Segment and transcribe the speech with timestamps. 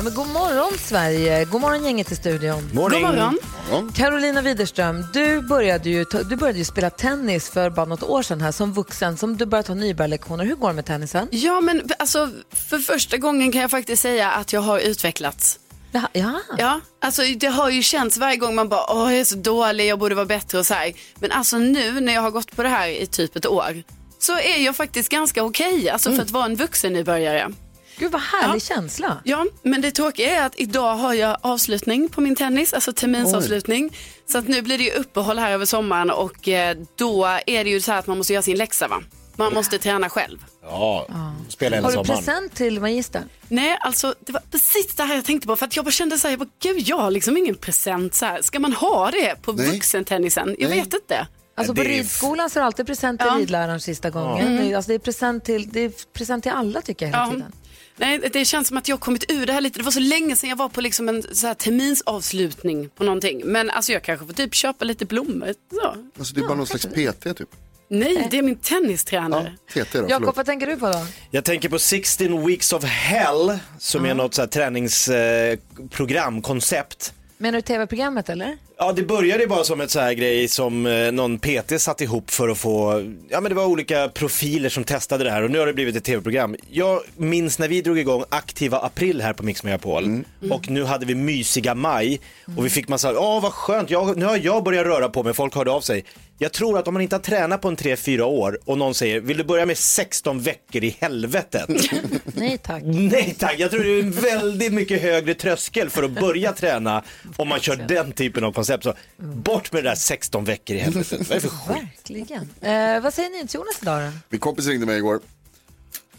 [0.00, 2.70] Ja, men god morgon Sverige, god morgon gänget i studion.
[2.72, 3.02] Morning.
[3.02, 3.92] God morgon.
[3.92, 8.40] Carolina Widerström, du började, ju, du började ju spela tennis för bara något år sedan
[8.40, 10.44] här som vuxen, som du började ta nybörjarlektioner.
[10.44, 11.28] Hur går det med tennisen?
[11.30, 15.58] Ja, men alltså, för första gången kan jag faktiskt säga att jag har utvecklats.
[15.92, 16.40] Ja, ja.
[16.58, 19.86] Ja, alltså det har ju känts varje gång man bara, åh jag är så dålig,
[19.86, 20.92] jag borde vara bättre och så här.
[21.18, 23.82] Men alltså nu när jag har gått på det här i typ ett år,
[24.18, 27.52] så är jag faktiskt ganska okej, alltså för att vara en vuxen nybörjare.
[28.00, 29.16] Gud vad härlig känsla.
[29.24, 33.96] Ja, men det tråkiga är att idag har jag avslutning på min tennis, alltså terminsavslutning.
[34.32, 37.70] Så att nu blir det ju uppehåll här över sommaren och eh, då är det
[37.70, 39.02] ju så här att man måste göra sin läxa va.
[39.36, 40.38] Man måste träna själv.
[40.62, 41.06] Ja,
[41.48, 42.24] spela hela Har du sommaren.
[42.24, 43.22] present till magistern?
[43.48, 46.18] Nej, alltså det var precis det här jag tänkte på för att jag bara kände
[46.18, 48.42] så här, jag bara, gud jag har liksom ingen present så här.
[48.42, 49.66] Ska man ha det på Nej.
[49.70, 50.56] vuxentennisen?
[50.58, 50.78] Jag Nej.
[50.80, 51.26] vet inte.
[51.56, 53.38] Alltså på ridskolan så är det alltid present till Ja.
[53.38, 54.56] ridläraren sista gången.
[54.56, 57.24] Det, är, alltså det, är present till, det är present till alla tycker jag hela
[57.24, 57.30] Ja.
[57.30, 57.52] tiden.
[58.00, 59.78] Nej, det känns som att jag har kommit ur det här lite.
[59.78, 63.42] Det var så länge sedan jag var på liksom en så här terminsavslutning på någonting.
[63.44, 65.54] Men alltså jag kanske får typ köpa lite blommor.
[65.72, 65.94] Så.
[66.18, 67.48] Alltså det är bara någon slags PT typ.
[67.88, 69.52] Nej, det är min Ja, tennistränare.
[69.72, 71.06] TT då, Jakob, vad tänker du på då?
[71.30, 77.12] Jag tänker på 16 weeks of hell som är något så här träningsprogram, koncept.
[77.38, 78.58] Menar du tv-programmet eller?
[78.82, 82.30] Ja, det började bara som ett så här grej som eh, någon PT satt ihop
[82.30, 85.58] för att få, ja men det var olika profiler som testade det här och nu
[85.58, 86.56] har det blivit ett tv-program.
[86.70, 91.06] Jag minns när vi drog igång aktiva april här på Mix Megapol och nu hade
[91.06, 92.20] vi mysiga maj
[92.56, 95.34] och vi fick massa, ja vad skönt, jag, nu har jag börjat röra på mig,
[95.34, 96.04] folk hörde av sig.
[96.42, 99.20] Jag tror att om man inte har tränat på en 3-4 år och någon säger,
[99.20, 101.68] vill du börja med 16 veckor i helvetet?
[102.24, 102.82] Nej tack.
[102.84, 107.02] Nej tack, jag tror det är en väldigt mycket högre tröskel för att börja träna
[107.36, 108.69] om man kör den typen av koncept.
[108.82, 111.28] Så bort med det där 16 veckor i helvetet.
[111.28, 111.82] Vad är det för skit?
[111.82, 112.48] Verkligen.
[112.60, 114.18] Eh, vad säger ni till Jonas idag då?
[114.28, 115.20] Min kompis ringde mig igår.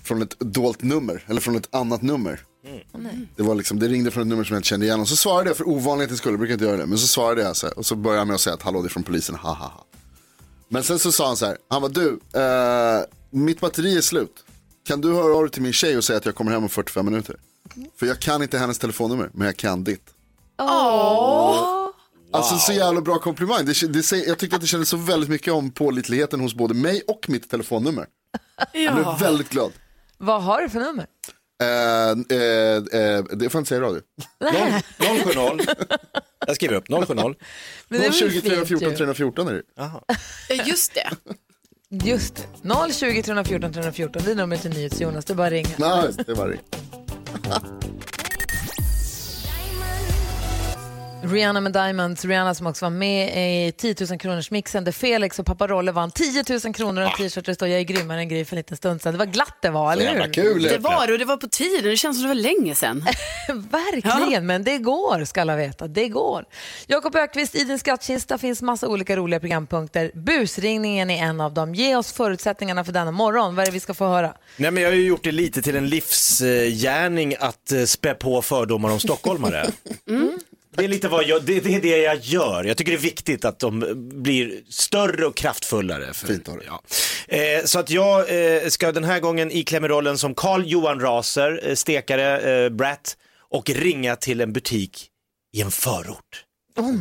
[0.03, 2.39] Från ett dolt nummer, eller från ett annat nummer.
[3.35, 5.15] Det, var liksom, det ringde från ett nummer som jag inte kände igen och så
[5.15, 6.85] svarade jag för ovanlighetens skull, jag brukar inte göra det.
[6.85, 8.81] Men så svarade jag så här, och så började jag med att säga att hallå
[8.81, 9.85] det är från polisen, ha ha ha.
[10.69, 14.43] Men sen så sa han så här, han var du, eh, mitt batteri är slut.
[14.83, 16.69] Kan du höra av dig till min tjej och säga att jag kommer hem om
[16.69, 17.35] 45 minuter?
[17.99, 20.03] För jag kan inte hennes telefonnummer, men jag kan ditt.
[22.33, 23.65] Alltså så jävla bra komplimang.
[23.65, 27.01] Det, det, jag tyckte att det kändes så väldigt mycket om pålitligheten hos både mig
[27.07, 28.05] och mitt telefonnummer.
[28.73, 29.71] Jag blev väldigt glad.
[30.17, 31.05] Vad har du för nummer?
[31.61, 34.01] Eh, eh, eh, det får jag inte säga i radio.
[35.57, 35.65] 070.
[36.47, 37.15] Jag skriver upp 070.
[37.17, 37.35] Men
[37.87, 38.95] det är väl 020 fint 314 ju.
[38.95, 39.61] 314 är det.
[39.75, 40.03] Ja,
[40.65, 41.09] just det.
[42.05, 42.93] Just det.
[42.93, 45.25] 020 314 314, det är numret till NyhetsJonas.
[45.25, 45.69] Det är bara att ringa.
[45.77, 46.57] Nej, det var det.
[51.23, 55.39] Rihanna med Diamonds, Rihanna som också var med i 10 000 kronors mixen där Felix
[55.39, 57.83] och pappa Rolle vann 10 000 kronor och en t-shirt där det står jag är
[57.83, 59.13] grymmare än Gry för en liten stund sedan.
[59.13, 60.33] Det var glatt det var, eller hur?
[60.33, 60.63] kul.
[60.63, 61.83] Det var det och det var på tiden.
[61.83, 63.05] Det känns som det var länge sedan.
[63.47, 65.87] Verkligen, men det går ska alla veta.
[65.87, 66.45] Det går.
[66.87, 70.11] Jakob Ökvist, i din skattkista finns massa olika roliga programpunkter.
[70.13, 71.75] Busringningen är en av dem.
[71.75, 73.55] Ge oss förutsättningarna för denna morgon.
[73.55, 74.33] Vad är det vi ska få höra?
[74.57, 78.41] Nej men jag har ju gjort det lite till en livsgärning att eh, spä på
[78.41, 79.71] fördomar om stockholmare.
[80.73, 82.63] Det är lite vad jag, det, det är det jag gör.
[82.63, 83.93] Jag tycker det är viktigt att de
[84.23, 86.13] blir större och kraftfullare.
[86.13, 86.55] För, Fint dig.
[86.65, 86.81] ja.
[87.37, 88.19] eh, Så att jag
[88.55, 93.17] eh, ska den här gången iklämma rollen som Carl Johan Raser, eh, stekare, eh, brat
[93.49, 95.07] och ringa till en butik
[95.53, 96.45] i en förort.
[96.77, 96.91] Åh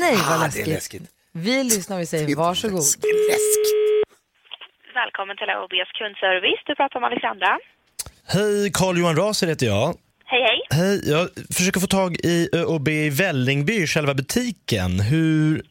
[0.00, 0.66] nej vad Ah, det är läskigt.
[0.66, 1.02] läskigt.
[1.32, 2.82] Vi lyssnar och säger varsågod.
[4.94, 6.62] Välkommen till AOBs kundservice.
[6.66, 7.58] Du pratar med Alexandra.
[8.26, 9.94] Hej, Carl Johan Raser heter jag.
[10.28, 10.60] Hej, hej.
[10.70, 15.00] Hej, jag försöker få tag i ÖoB i Vällingby, själva butiken.
[15.00, 15.62] Hur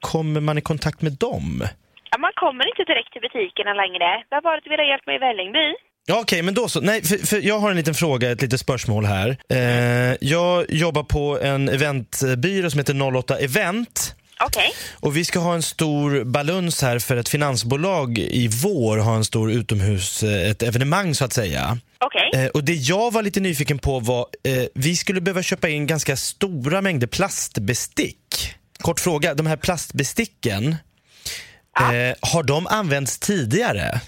[0.00, 1.64] kommer man i kontakt med dem?
[2.10, 4.08] Ja, man kommer inte direkt till butikerna längre.
[4.30, 5.68] Det du ville ha hjälp med i Vällingby?
[6.06, 6.80] Ja, Okej, men då så.
[6.80, 9.36] Nej, för, för jag har en liten fråga, ett litet spörsmål här.
[9.50, 14.14] Eh, jag jobbar på en eventbyrå som heter 08 Event.
[14.44, 14.72] Okej.
[15.00, 19.24] Och vi ska ha en stor baluns här för ett finansbolag i vår har en
[19.24, 21.78] stor utomhus, eh, ett evenemang så att säga.
[21.98, 22.30] Okej.
[22.34, 25.86] Eh, och det jag var lite nyfiken på var, eh, vi skulle behöva köpa in
[25.86, 28.54] ganska stora mängder plastbestick.
[28.78, 30.76] Kort fråga, de här plastbesticken,
[31.80, 34.00] eh, har de använts tidigare?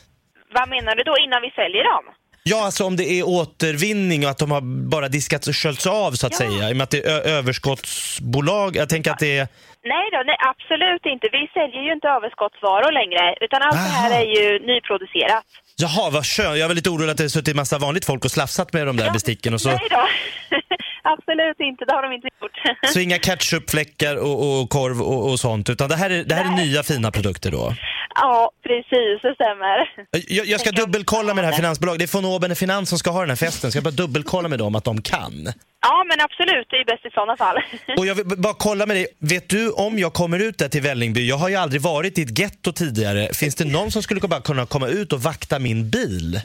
[0.55, 2.05] Vad menar du då innan vi säljer dem?
[2.51, 4.61] Ja, alltså om det är återvinning och att de har
[4.97, 6.69] bara diskats och sköljts av så att säga.
[6.69, 8.77] I och med att det är överskottsbolag.
[8.77, 9.49] Jag tänker att det är...
[9.95, 11.29] Nej då, nej, absolut inte.
[11.33, 14.21] Vi säljer ju inte överskottsvaror längre, utan allt det här Aha.
[14.21, 15.45] är ju nyproducerat.
[15.77, 16.59] Jaha, vad skönt.
[16.59, 19.11] Jag var lite orolig att det suttit massa vanligt folk och slafsat med de där
[19.11, 19.55] besticken.
[19.55, 20.07] Och så, Nej då,
[21.03, 21.85] absolut inte.
[21.85, 22.93] Det har de inte gjort.
[22.93, 25.71] så inga ketchupfläckar och, och korv och, och sånt.
[25.71, 27.75] Utan det här är, det här är nya fina produkter då.
[28.15, 29.77] ja, precis, det stämmer.
[30.29, 31.99] Jag, jag ska dubbelkolla med det här finansbolaget.
[31.99, 33.71] Det är von Oben Finans som ska ha den här festen.
[33.71, 35.49] Ska jag bara dubbelkolla med dem att de kan.
[35.83, 37.57] Ja, men absolut, det är bäst i sådana fall.
[37.99, 39.07] Och jag vill bara kolla med dig.
[39.19, 41.29] Vet du om jag kommer ut där till Vällingby?
[41.29, 43.29] Jag har ju aldrig varit i ett getto tidigare.
[43.35, 46.41] Finns det någon som skulle bara kunna komma ut och vakta min bil?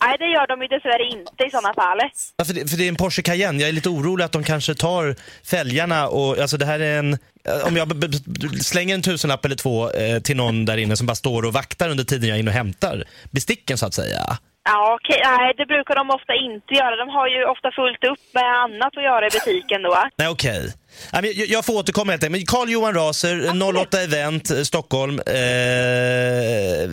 [0.00, 1.98] Nej, det gör de ju dessvärre inte i sådana fall.
[2.36, 3.60] Ja, för, det, för det är en Porsche Cayenne.
[3.60, 5.14] Jag är lite orolig att de kanske tar
[5.44, 7.18] fälgarna och alltså det här är en...
[7.64, 8.14] Om jag
[8.62, 11.90] slänger en tusenlapp eller två eh, till någon där inne som bara står och vaktar
[11.90, 14.38] under tiden jag är inne och hämtar besticken så att säga.
[14.70, 15.20] Ja, okej.
[15.24, 16.96] Nej, det brukar de ofta inte göra.
[16.96, 19.96] De har ju ofta fullt upp med annat att göra i butiken då.
[20.16, 20.72] Nej, okej.
[21.12, 22.48] Jag, jag får återkomma helt enkelt.
[22.48, 23.36] Carl Johan Raser,
[23.80, 25.20] 08 Event, eh, Stockholm.
[25.26, 25.34] Eh,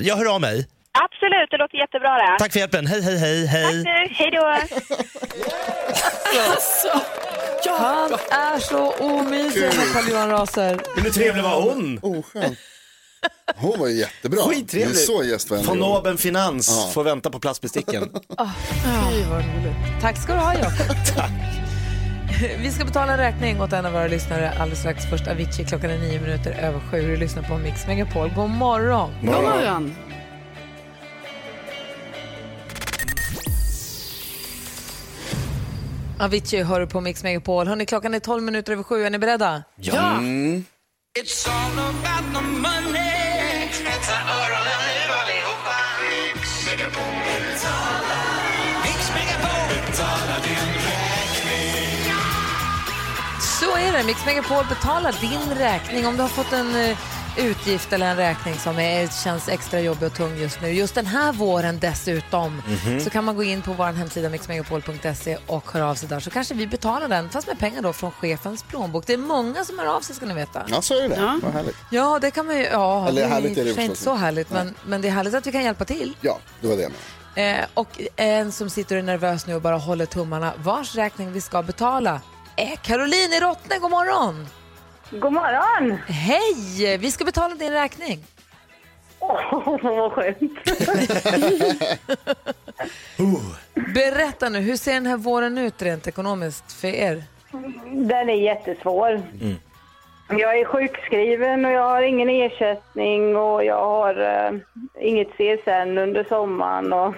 [0.08, 0.68] jag hör av mig.
[1.04, 2.36] Absolut, det låter jättebra det.
[2.40, 2.88] Tack för hjälpen.
[2.88, 3.84] Hej, hej, hej, Tack hej.
[3.84, 4.14] nu.
[4.20, 4.46] Hej då.
[7.80, 10.82] Han är så omysig med Carl-Johan Raser.
[10.96, 12.00] Men hur trevlig var hon?
[12.02, 12.58] Oskönt.
[13.56, 14.42] Hon var jättebra.
[14.42, 14.96] Skittrevlig.
[14.96, 15.68] Det är så gästvänlig.
[15.68, 15.84] Von.
[15.84, 18.04] Oben Finans får vänta på plastbesticken.
[18.84, 20.02] Fy vad roligt.
[20.02, 20.96] Tack ska du ha Jakob.
[22.60, 25.06] Vi ska betala en räkning åt en av våra lyssnare alldeles strax.
[25.10, 27.02] Först Avicii, klockan är nio minuter över sju.
[27.02, 28.30] Du lyssnar på Mix Megapol.
[28.36, 29.12] God morgon.
[29.22, 29.96] God morgon.
[36.20, 37.68] Avicii hör du på Mix Megapol.
[37.68, 39.04] Hörrni, klockan är 12 minuter över sju.
[39.04, 39.64] Är ni beredda?
[39.76, 40.20] Ja.
[53.60, 54.04] Så är det.
[54.04, 56.98] Mix Megapol betalar din räkning om du har fått en eh,
[57.38, 60.70] utgift eller en räkning som är, känns extra jobbig och tung just nu.
[60.70, 62.62] Just den här våren dessutom
[63.04, 66.30] så kan man gå in på vår hemsida mixmegapol.se och höra av sig där så
[66.30, 69.08] kanske vi betalar den fast med pengar då från chefens plånbok.
[69.08, 70.64] Det är många som hör av sig ska ni veta.
[70.68, 71.40] Ja, så är det.
[71.44, 71.76] Vad härligt.
[71.90, 72.64] Ja, det kan man ju.
[72.64, 75.34] Ja, Eller det är härligt är det inte så härligt men, men det är härligt
[75.34, 76.18] att vi kan hjälpa till.
[76.22, 77.60] Ja, det var det jag menade.
[77.60, 81.32] Eh, och en som sitter och är nervös nu och bara håller tummarna, vars räkning
[81.32, 82.22] vi ska betala
[82.56, 83.78] är Caroline i Rottne.
[83.80, 84.48] God morgon!
[85.12, 85.98] God morgon.
[86.08, 86.98] Hej!
[86.98, 88.24] Vi ska betala din räkning.
[89.20, 90.38] Åh, vad skönt.
[93.94, 97.24] Berätta nu, hur ser den här våren ut rent ekonomiskt för er?
[97.92, 99.22] Den är jättesvår.
[100.30, 104.52] Jag är sjukskriven och jag har ingen ersättning och jag har eh,
[105.02, 106.94] inget CSN under sommaren.
[106.94, 107.16] Och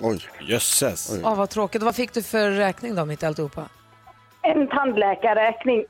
[0.00, 0.20] Oj.
[0.40, 1.20] Jösses.
[1.24, 1.82] Åh, vad tråkigt.
[1.82, 3.68] Vad fick du för räkning då mitt i alltihopa?
[4.44, 5.84] En tandläkarräkning.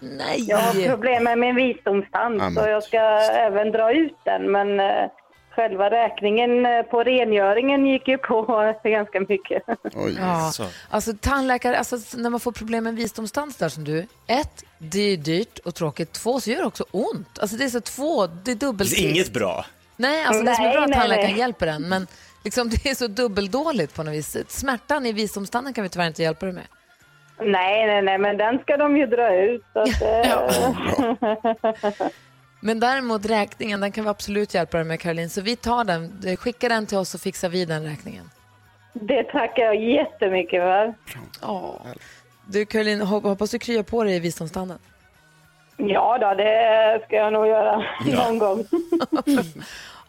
[0.00, 0.44] Nej!
[0.48, 2.54] Jag har problem med min visdomstand Amen.
[2.54, 2.98] så jag ska
[3.46, 4.52] även dra ut den.
[4.52, 5.10] Men eh,
[5.50, 9.62] själva räkningen eh, på rengöringen gick ju på ganska mycket.
[9.94, 10.16] Oj.
[10.20, 10.52] Ja,
[10.90, 14.06] alltså tandläkare, alltså när man får problem med visdomstand där som du.
[14.26, 16.12] Ett, det är dyrt och tråkigt.
[16.12, 17.38] Två, så gör det också ont.
[17.38, 18.90] Alltså det är så två, det är dubbelt.
[18.90, 19.64] Det är inget bra.
[19.96, 21.38] Nej, alltså det som är Nej, bra att nej, tandläkaren nej.
[21.38, 22.06] hjälper en, men
[22.44, 24.36] liksom det är så dubbeldåligt på något vis.
[24.48, 26.64] Smärtan i visdomstanden kan vi tyvärr inte hjälpa dig med.
[27.40, 29.64] Nej, nej, nej, men den ska de ju dra ut.
[29.72, 30.02] Så att,
[32.02, 32.08] eh,
[32.60, 35.30] Men däremot räkningen, den kan vi absolut hjälpa dig med Caroline.
[35.30, 38.30] Så vi tar den, skicka den till oss så fixar vi den räkningen.
[38.92, 40.94] Det tackar jag jättemycket för.
[41.42, 41.80] Ja.
[42.46, 44.78] Du Caroline, hop- hoppas du kryar på dig i visdomstanden.
[45.76, 47.76] Ja då, det ska jag nog göra
[48.16, 48.64] någon gång.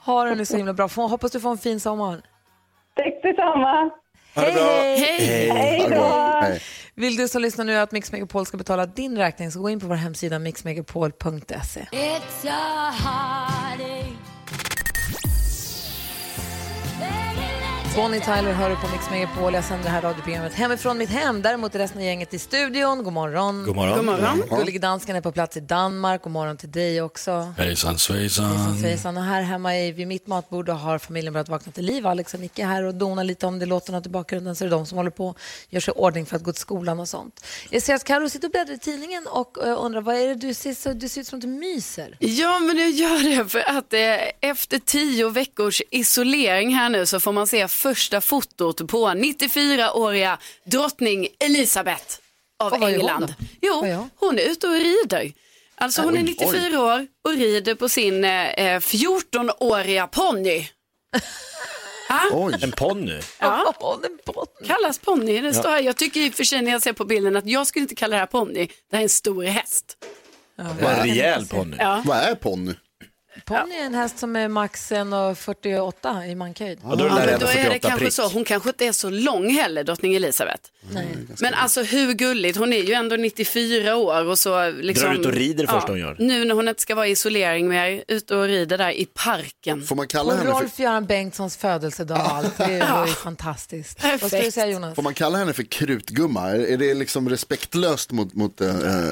[0.06, 0.88] Ha det nu så himla bra.
[0.88, 2.22] Få- Hoppas du får en fin sommar.
[2.96, 3.90] Tack detsamma.
[4.36, 4.98] Hej, hej!
[4.98, 5.50] Hej.
[5.50, 6.60] Hej då.
[6.96, 9.80] Vill du som lyssnar nu att Mix Megapol ska betala din räkning så gå in
[9.80, 11.88] på vår hemsida mixmegapol.se.
[17.96, 19.54] Bonnie Tyler hör du på Mix Megapol.
[19.54, 21.42] Jag sänder det här radioprogrammet hemifrån mitt hem.
[21.42, 23.04] Däremot är resten av gänget i studion.
[23.04, 23.64] God morgon.
[23.66, 23.96] God morgon.
[23.96, 24.44] God morgon.
[24.50, 26.24] Gullige dansken är på plats i Danmark.
[26.24, 27.54] God morgon till dig också.
[27.58, 28.46] Hejsan svejsan.
[28.46, 29.18] Hejsan svejsan.
[29.18, 32.08] Och här hemma i, vid mitt matbord har familjen börjat vakna till liv.
[32.08, 34.64] Alex och Nicke är här och donar lite om det låter något i bakgrunden så
[34.64, 35.36] är det de som håller på
[35.70, 37.46] gör sig i ordning för att gå till skolan och sånt.
[37.70, 40.36] Jag ser att Karo sitter och bläddrar i tidningen och eh, undrar vad är det
[40.36, 42.18] du ser, så, du ser ut som att du myser.
[42.20, 47.20] Ja, men jag gör det för att eh, efter tio veckors isolering här nu så
[47.20, 52.18] får man se första fotot på 94-åriga drottning Elisabeth
[52.60, 53.34] av Och England.
[53.62, 54.40] Jo, hon?
[54.40, 55.34] är ute och rider.
[55.76, 60.68] Alltså hon är 94 år och rider på sin eh, 14-åriga ponny.
[62.32, 63.20] Oj, En ponny.
[63.40, 63.74] Ja.
[64.68, 65.42] Kallas ponny.
[65.42, 65.82] Det står här.
[65.82, 67.96] Jag tycker i och för sig när jag ser på bilden att jag skulle inte
[67.96, 68.68] kalla det här ponny.
[68.90, 69.98] Det här är en stor häst.
[70.82, 71.78] Var en rejäl ponny.
[71.80, 72.02] Ja.
[72.06, 72.74] vad är ponny?
[73.46, 76.80] Ponny är en häst som är max 1,48 i mankhöjd.
[76.84, 78.14] Och då är Ja, det då är det 48 kanske prick.
[78.14, 78.28] så.
[78.28, 80.64] Hon kanske inte är så lång heller, drottning Elisabeth.
[80.92, 81.08] Nej.
[81.42, 85.10] Men alltså hur gulligt, hon är ju ändå 94 år och så liksom.
[85.10, 86.16] Drar ut och rider första hon gör.
[86.20, 89.84] Nu när hon inte ska vara i isolering mer, ute och rider där i parken.
[89.84, 92.58] Får man kalla Och henne för, Rolf-Göran Bengtssons födelsedag och allt.
[92.58, 94.04] Det var ju fantastiskt.
[94.04, 94.54] Vad ska du Perfekt.
[94.54, 94.96] säga Jonas?
[94.96, 96.50] får man kalla henne för krutgumma?
[96.50, 99.12] Är, är det liksom respektlöst mot, mot eh, eh,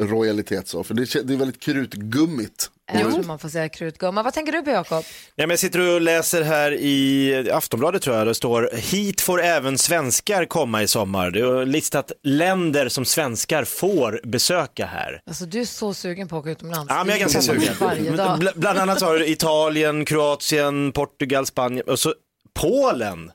[0.00, 0.84] rojalitet så?
[0.84, 2.70] För det, det är väldigt krutgummigt.
[2.92, 4.22] Jag tror man får säga krutgumma.
[4.22, 5.04] Vad tänker du på Jakob?
[5.34, 9.42] Ja, men jag sitter och läser här i Aftonbladet tror jag, det står hit får
[9.42, 11.30] även svenskar komma i sommar.
[11.30, 15.20] Det är listat länder som svenskar får besöka här.
[15.26, 16.86] Alltså du är så sugen på att åka utomlands.
[16.88, 17.74] Ja, men jag är ganska sugen.
[17.80, 18.38] Varje dag.
[18.42, 22.14] Bl- bland annat har du Italien, Kroatien, Portugal, Spanien och så
[22.54, 23.30] Polen.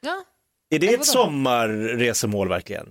[0.00, 0.24] Ja.
[0.70, 2.86] Är det Eller ett sommarresemål verkligen?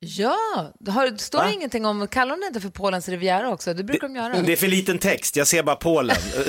[0.00, 3.74] Ja, har, står det ingenting om, kallar det inte för Polens Riviera också?
[3.74, 4.42] Det brukar de göra.
[4.42, 6.16] Det är för liten text, jag ser bara Polen.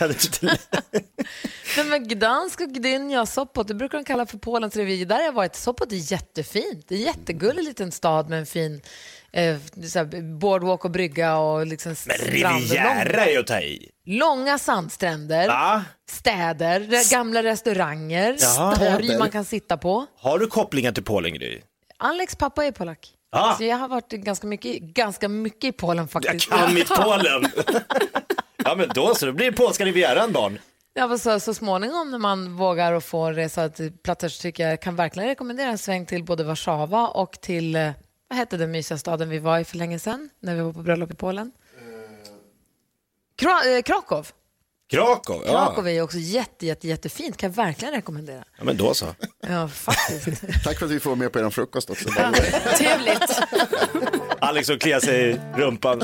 [1.76, 5.08] Nej, men Gdansk och Gdynia, Sopot, det brukar de kalla för Polens Riviera.
[5.08, 5.56] Där har jag varit.
[5.56, 6.84] Sopot är jättefint.
[6.88, 8.80] Det är en jättegullig liten stad med en fin
[9.32, 9.56] eh,
[9.88, 12.16] så här, boardwalk och brygga och liksom Men.
[12.16, 13.90] Riviera är ju att ta i.
[14.06, 15.84] långa sandstränder, Va?
[16.10, 18.76] städer, gamla restauranger, Jaha.
[18.76, 20.06] torg man kan sitta på.
[20.18, 21.60] Har du kopplingar till Polen Gry?
[21.98, 23.14] Alex pappa är polack.
[23.30, 23.54] Ah.
[23.56, 26.50] Så jag har varit ganska mycket, ganska mycket i Polen Jag faktiskt.
[26.50, 27.44] kan mitt Polen.
[28.64, 30.58] ja men då så, då blir det polska rivieran barn.
[30.94, 34.82] Ja, så, så småningom när man vågar och får resa till platser så tycker jag
[34.82, 37.90] kan verkligen rekommendera en sväng till både Warszawa och till, eh,
[38.28, 40.82] vad hette den mysiga staden vi var i för länge sedan när vi var på
[40.82, 41.52] bröllop i Polen?
[43.40, 44.26] Kra- eh, Krakow.
[44.90, 45.52] Krakow, ja.
[45.52, 48.44] Krakow är ju också jätte, jätte, jättefint, kan jag verkligen rekommendera.
[48.58, 48.64] ja.
[48.64, 49.06] men då så.
[49.48, 50.42] Ja, faktiskt.
[50.64, 52.08] Tack för att vi får med på er frukost också.
[52.78, 53.40] Trevligt.
[54.40, 56.02] Alex som kliar sig i rumpan.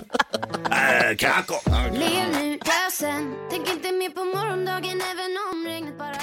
[0.70, 1.58] Äh, Krakow.
[1.92, 6.14] Lev nu, gör sen Tänk inte mer på morgondagen även om regnet bara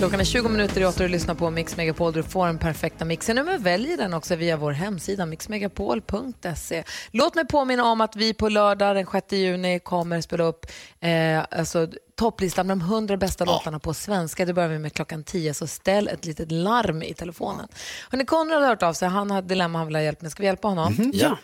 [0.00, 2.12] Klockan är 20 minuter i åtta och du lyssnar på Mix Megapol.
[2.12, 3.36] Du får den perfekta mixen.
[3.36, 6.84] Nu men välj den också via vår hemsida mixmegapol.se.
[7.10, 10.66] Låt mig påminna om att vi på lördag den 6 juni kommer spela upp
[11.00, 14.44] eh, alltså, topplistan med de 100 bästa låtarna på svenska.
[14.44, 17.68] Det börjar vi med klockan 10, så ställ ett litet larm i telefonen.
[18.10, 19.08] Hörrni, Konrad har hört av sig.
[19.08, 20.30] Han har ett dilemma han vill ha hjälp med.
[20.30, 21.10] Ska vi hjälpa honom?
[21.14, 21.36] Ja.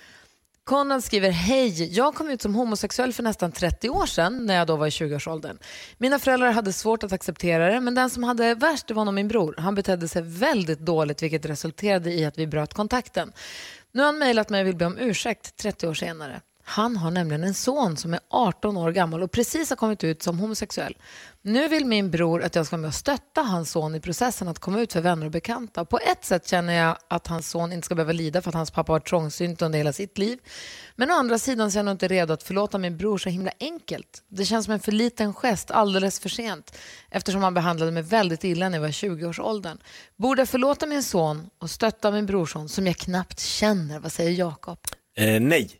[0.66, 4.66] Konrad skriver, hej, jag kom ut som homosexuell för nästan 30 år sedan när jag
[4.66, 5.58] då var i 20-årsåldern.
[5.98, 9.28] Mina föräldrar hade svårt att acceptera det, men den som hade värst var nog min
[9.28, 9.54] bror.
[9.58, 13.32] Han betedde sig väldigt dåligt vilket resulterade i att vi bröt kontakten.
[13.92, 16.40] Nu har han mejlat mig och vill be om ursäkt 30 år senare.
[16.68, 20.22] Han har nämligen en son som är 18 år gammal och precis har kommit ut
[20.22, 20.96] som homosexuell.
[21.42, 24.48] Nu vill min bror att jag ska vara med och stötta hans son i processen
[24.48, 25.84] att komma ut för vänner och bekanta.
[25.84, 28.70] På ett sätt känner jag att hans son inte ska behöva lida för att hans
[28.70, 30.38] pappa har varit trångsynt under hela sitt liv.
[30.96, 33.28] Men å andra sidan så är jag nog inte redo att förlåta min bror så
[33.28, 34.22] himla enkelt.
[34.28, 36.76] Det känns som en för liten gest alldeles för sent
[37.10, 39.78] eftersom han behandlade mig väldigt illa när jag var i 20-årsåldern.
[40.16, 43.98] Borde jag förlåta min son och stötta min brorson som jag knappt känner?
[43.98, 44.78] Vad säger Jakob?
[45.16, 45.70] Eh, nej.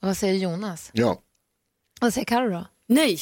[0.00, 0.90] Vad säger Jonas?
[0.92, 1.22] Ja,
[2.00, 2.66] Vad säger Karo då?
[2.88, 3.18] Nej.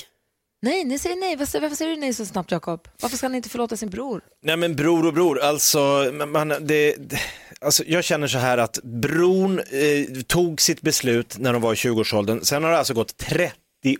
[0.63, 1.37] Nej, ni säger nej.
[1.37, 2.89] Varför, varför säger du nej så snabbt, Jakob?
[3.03, 4.21] Varför ska han inte förlåta sin bror?
[4.43, 7.19] Nej men bror och bror, alltså, man, det, det,
[7.61, 11.77] alltså jag känner så här att bron eh, tog sitt beslut när de var i
[11.77, 13.53] 20-årsåldern, sen har det alltså gått 30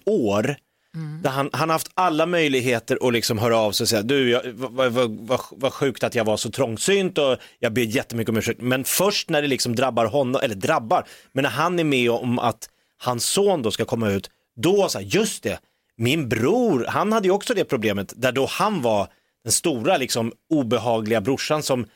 [0.07, 0.57] år
[0.97, 1.23] Mm.
[1.23, 4.31] där han, han har haft alla möjligheter att liksom höra av sig och säga, du,
[4.31, 8.29] jag, vad, vad, vad, vad sjukt att jag var så trångsynt och jag ber jättemycket
[8.29, 8.61] om ursäkt.
[8.61, 12.39] Men först när det liksom drabbar honom, eller drabbar, men när han är med om
[12.39, 15.59] att hans son då ska komma ut, då så här, just det,
[15.97, 19.09] min bror, han hade ju också det problemet där då han var
[19.45, 21.87] den stora liksom obehagliga brorsan som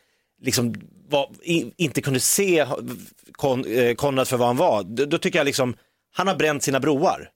[0.42, 0.74] liksom
[1.08, 2.66] var, i, inte kunde se
[3.32, 4.82] Kon, eh, Konrad för vad han var.
[4.82, 5.74] Då, då tycker jag liksom,
[6.12, 7.30] han har bränt sina broar.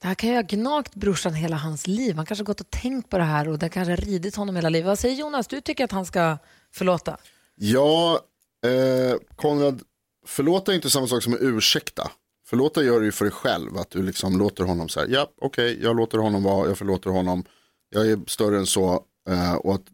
[0.00, 2.16] Det här kan ju ha gnagt brorsan hela hans liv.
[2.16, 4.56] Han kanske har gått och tänkt på det här och det kanske har ridit honom
[4.56, 4.86] hela livet.
[4.86, 5.46] Vad säger Jonas?
[5.46, 6.38] Du tycker att han ska
[6.74, 7.16] förlåta?
[7.58, 8.20] ja
[8.66, 9.82] eh, Konrad,
[10.26, 12.10] förlåta är inte samma sak som att ursäkta.
[12.46, 15.30] Förlåta gör du ju för dig själv, att du liksom låter honom så här, ja
[15.40, 17.44] okej, jag låter honom vara, jag förlåter honom,
[17.90, 19.04] jag är större än så.
[19.28, 19.84] Eh, och att,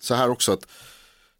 [0.00, 0.66] så här också att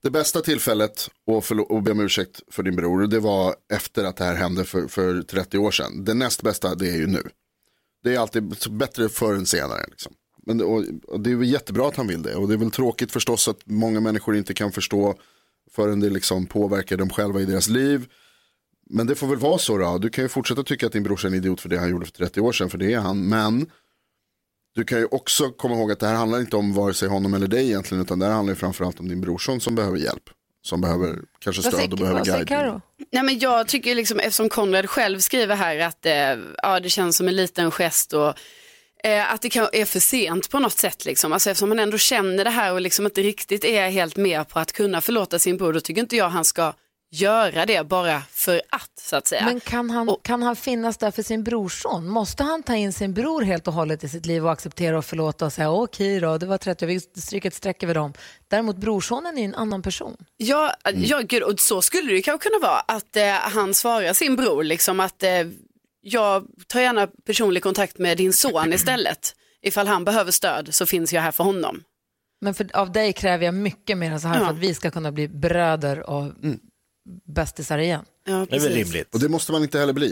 [0.02, 4.16] det bästa tillfället att, att be om ursäkt för din bror, det var efter att
[4.16, 6.04] det här hände för, för 30 år sedan.
[6.04, 7.22] Det näst bästa, det är ju nu.
[8.08, 9.84] Det är alltid bättre förr än senare.
[9.90, 10.12] Liksom.
[10.46, 12.34] Men, det- och, och det är väl jättebra att han vill det.
[12.34, 15.14] Och det är väl tråkigt förstås att många människor inte kan förstå
[15.74, 18.06] förrän det liksom påverkar dem själva i deras liv.
[18.90, 19.98] Men det får väl vara så då.
[19.98, 22.06] Du kan ju fortsätta tycka att din brorsa är en idiot för det han gjorde
[22.06, 23.28] för 30 år sedan, för det är han.
[23.28, 23.66] Men
[24.74, 27.34] du kan ju också komma ihåg att det här handlar inte om vare sig honom
[27.34, 30.30] eller dig egentligen, utan det här handlar ju framförallt om din brorson som behöver hjälp.
[30.62, 32.80] Som behöver kanske stöd säger, och behöver guidning.
[33.12, 36.12] Nej, men jag tycker liksom, eftersom Konrad själv skriver här att eh,
[36.62, 38.34] ja, det känns som en liten gest och
[39.04, 41.04] eh, att det kan, är för sent på något sätt.
[41.04, 41.32] Liksom.
[41.32, 44.58] Alltså, eftersom han ändå känner det här och liksom inte riktigt är helt med på
[44.58, 46.72] att kunna förlåta sin bror, då tycker inte jag han ska
[47.10, 49.44] göra det bara för att, så att säga.
[49.44, 52.08] Men kan han, kan han finnas där för sin brorson?
[52.08, 55.04] Måste han ta in sin bror helt och hållet i sitt liv och acceptera och
[55.04, 58.12] förlåta och säga okej då, det var 30, vi stryker ett streck över dem.
[58.48, 60.16] Däremot brorsonen är ju en annan person.
[60.36, 64.12] Ja, ja gud, och så skulle det ju kanske kunna vara att eh, han svarar
[64.12, 65.30] sin bror liksom att eh,
[66.00, 69.34] jag tar gärna personlig kontakt med din son istället.
[69.62, 71.82] Ifall han behöver stöd så finns jag här för honom.
[72.40, 74.46] Men för, av dig kräver jag mycket mer än så här Ja.
[74.46, 76.32] för att vi ska kunna bli bröder och
[77.24, 78.04] bästisar igen.
[78.26, 79.14] Ja, Det är väl rimligt.
[79.14, 80.06] Och det måste man inte heller bli.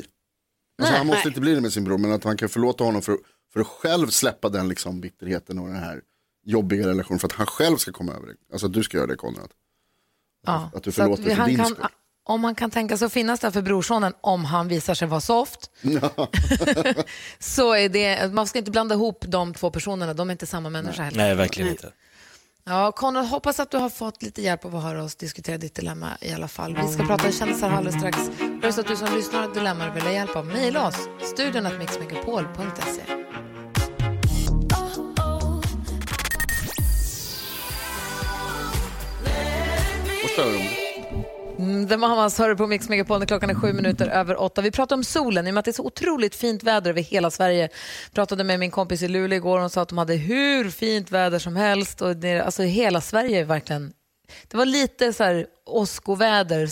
[0.78, 0.98] Alltså, Nej.
[0.98, 1.28] han måste Nej.
[1.28, 3.16] inte bli det med sin bror, men att han kan förlåta honom för,
[3.52, 6.00] för att själv släppa den liksom, bitterheten och den här
[6.46, 7.18] jobbiga relationen.
[7.18, 8.34] För att han själv ska komma över det.
[8.52, 9.50] Alltså att du ska göra det Konrad.
[10.46, 10.70] Ja.
[10.74, 11.86] Att du förlåter vi- för han din kan, skull.
[12.28, 15.20] Om han kan tänka sig att finnas där för brorsonen om han visar sig vara
[15.20, 15.70] soft.
[17.38, 20.70] så är det, man ska inte blanda ihop de två personerna, de är inte samma
[20.70, 21.18] människa heller.
[21.18, 21.92] Nej, verkligen inte.
[22.68, 25.74] Ja, Konrad, hoppas att du har fått lite hjälp av att höra oss diskutera ditt
[25.74, 26.76] dilemma i alla fall.
[26.82, 28.18] Vi ska prata kändisar alldeles strax.
[28.62, 30.88] Är så att du som lyssnar har ett dilemma och vill ha hjälp av, mejla
[30.88, 31.08] oss.
[31.34, 33.02] Studion att mixmegapol.se.
[40.24, 40.85] Och
[41.58, 44.62] Mm, The Mamas hör på Mix Megapol när klockan är sju minuter över åtta.
[44.62, 47.02] Vi pratar om solen i och med att det är så otroligt fint väder över
[47.02, 47.68] hela Sverige.
[48.12, 51.10] Pratade med min kompis i Luleå igår och hon sa att de hade hur fint
[51.10, 52.02] väder som helst.
[52.02, 53.92] Och det, alltså hela Sverige är verkligen...
[54.48, 56.70] Det var lite så här åskoväder,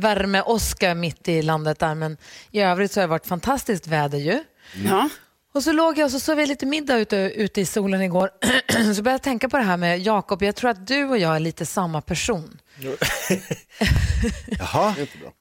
[0.00, 1.94] värmeåska vad heter det, mitt i landet där.
[1.94, 2.16] Men
[2.50, 4.44] i övrigt så har det varit fantastiskt väder ju.
[4.84, 5.08] Ja.
[5.54, 8.30] Och så låg jag och så sov jag lite middag ute, ute i solen igår.
[8.68, 10.42] så började jag tänka på det här med Jakob.
[10.42, 12.58] Jag tror att du och jag är lite samma person.
[14.58, 14.94] Jaha.
[14.96, 15.32] Är inte bra.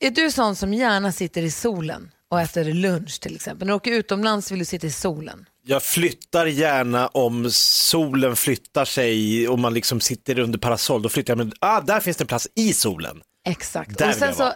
[0.00, 3.66] Är du sån som gärna sitter i solen och äter lunch till exempel?
[3.66, 5.46] När du åker utomlands vill du sitta i solen.
[5.64, 11.02] Jag flyttar gärna om solen flyttar sig och man liksom sitter under parasoll.
[11.02, 13.20] Då flyttar jag, men ah, där finns det en plats i solen.
[13.46, 13.98] Exakt.
[13.98, 14.52] Där och sen så,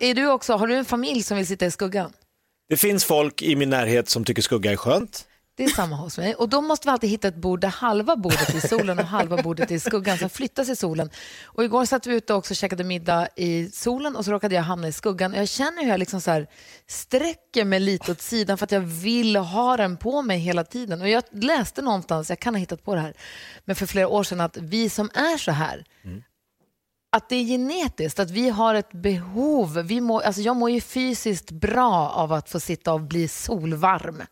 [0.00, 2.12] är du också, har du en familj som vill sitta i skuggan?
[2.70, 5.26] Det finns folk i min närhet som tycker skugga är skönt.
[5.56, 6.34] Det är samma hos mig.
[6.34, 9.04] Och då måste vi alltid hitta ett bord där halva bordet är i solen och
[9.04, 11.10] halva bordet är i skuggan som flyttas i solen.
[11.44, 14.62] Och igår satt vi ute och också käkade middag i solen och så råkade jag
[14.62, 15.32] hamna i skuggan.
[15.32, 16.46] Och jag känner hur jag liksom så här
[16.86, 21.00] sträcker mig lite åt sidan för att jag vill ha den på mig hela tiden.
[21.00, 23.14] Och jag läste någonstans, jag kan ha hittat på det här,
[23.64, 25.84] men för flera år sedan att vi som är så här,
[27.10, 29.82] att det är genetiskt, att vi har ett behov.
[29.84, 34.22] Vi mår, alltså jag mår ju fysiskt bra av att få sitta och bli solvarm.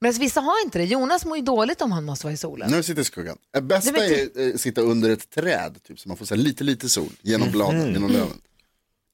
[0.00, 0.84] Men alltså, vissa har inte det.
[0.84, 2.70] Jonas mår ju dåligt om han måste vara i solen.
[2.70, 3.36] Du sitter i skuggan.
[3.52, 6.34] Det bästa Det vet är att sitta under ett träd, typ, så man får så
[6.34, 8.40] lite, lite sol genom bladen, genom löven.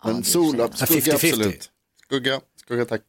[0.05, 1.15] Men sol, det är skugga 50-50.
[1.15, 1.71] absolut.
[2.05, 3.03] Skugga, skugga tack.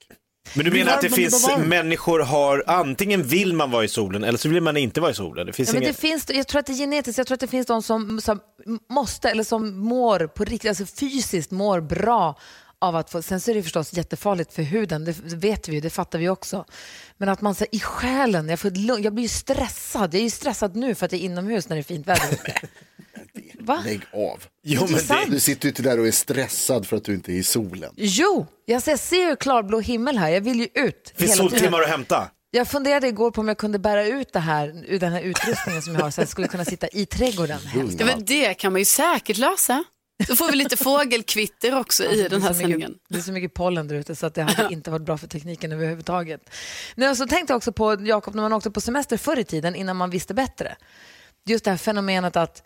[0.54, 4.24] Men du menar att det finns det människor har, antingen vill man vara i solen
[4.24, 5.48] eller så vill man inte vara i solen.
[5.48, 5.94] Det finns Ja, men ingen...
[5.94, 7.18] det finns, jag tror att det är genetiskt.
[7.18, 8.40] Jag tror att det finns de som, som
[8.90, 12.36] måste eller som mår på riktigt, alltså fysiskt mår bra
[12.82, 15.82] av att få, sen så är det förstås jättefarligt för huden, det vet vi ju,
[15.82, 16.66] det fattar vi också.
[17.18, 20.30] Men att man här, i själen, jag, får jag blir ju stressad, jag är ju
[20.30, 22.40] stressad nu för att jag är inomhus när det är fint väder.
[23.70, 23.82] Va?
[23.86, 24.44] Lägg av.
[24.64, 25.26] Jo, det...
[25.32, 27.94] Du sitter ju inte där och är stressad för att du inte är i solen.
[27.96, 31.44] Jo, jag ser, jag ser ju klarblå himmel här, jag vill ju ut finns hela
[31.44, 31.50] tiden.
[31.50, 32.32] soltimmar att hämta.
[32.52, 35.82] Jag funderade igår på om jag kunde bära ut det här, ur den här utrustningen
[35.82, 37.60] som jag har så jag skulle kunna sitta i trädgården.
[38.00, 39.84] Ja, men det kan man ju säkert lösa.
[40.28, 42.94] Då får vi lite fågelkvitter också i den här det är så mycket- sändningen.
[43.10, 45.28] Det är så mycket pollen där ute så att det hade inte varit bra för
[45.28, 46.42] tekniken överhuvudtaget.
[46.96, 49.76] Nu, så tänkte jag också på, Jakob, när man åkte på semester förr i tiden
[49.76, 50.76] innan man visste bättre.
[51.46, 52.64] Just det här fenomenet att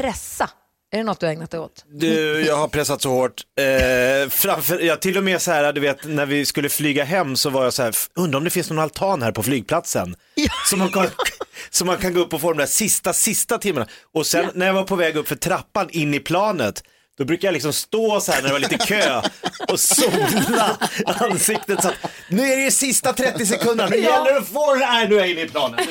[0.00, 0.50] pressa.
[0.92, 1.84] Är det något du har ägnat dig åt?
[1.92, 3.40] Du, jag har pressat så hårt.
[3.60, 7.36] Eh, framför, ja, till och med så här, du vet, när vi skulle flyga hem
[7.36, 10.14] så var jag så här, "F- undrar om det finns någon altan här på flygplatsen.
[10.70, 11.06] Så, man kan,
[11.70, 13.86] så man kan gå upp och få de där sista, sista timmarna.
[14.14, 16.82] Och sen när jag var på väg upp för trappan in i planet,
[17.22, 19.22] då brukar jag liksom stå så här när det var lite kö
[19.68, 21.94] och sola ansiktet så att
[22.28, 25.14] nu är det ju sista 30 sekunderna, nu gäller det att få det här, nu
[25.14, 25.88] är jag inne i planet.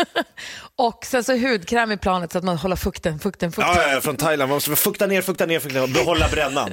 [0.76, 3.74] Och sen så hudkräm i planet så att man håller fukten, fukten, fukten.
[3.76, 6.28] Ja, ja, ja, från Thailand, man måste fukta ner, fukta ner, fukta ner och behålla
[6.28, 6.70] brännan.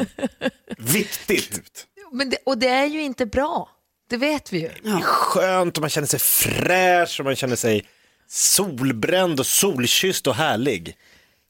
[0.77, 1.85] Viktigt.
[2.11, 3.69] Men det, och det är ju inte bra.
[4.09, 4.69] Det vet vi ju.
[4.83, 7.85] Det är skönt och man känner sig fräsch och man känner sig
[8.27, 10.95] solbränd och solkysst och härlig.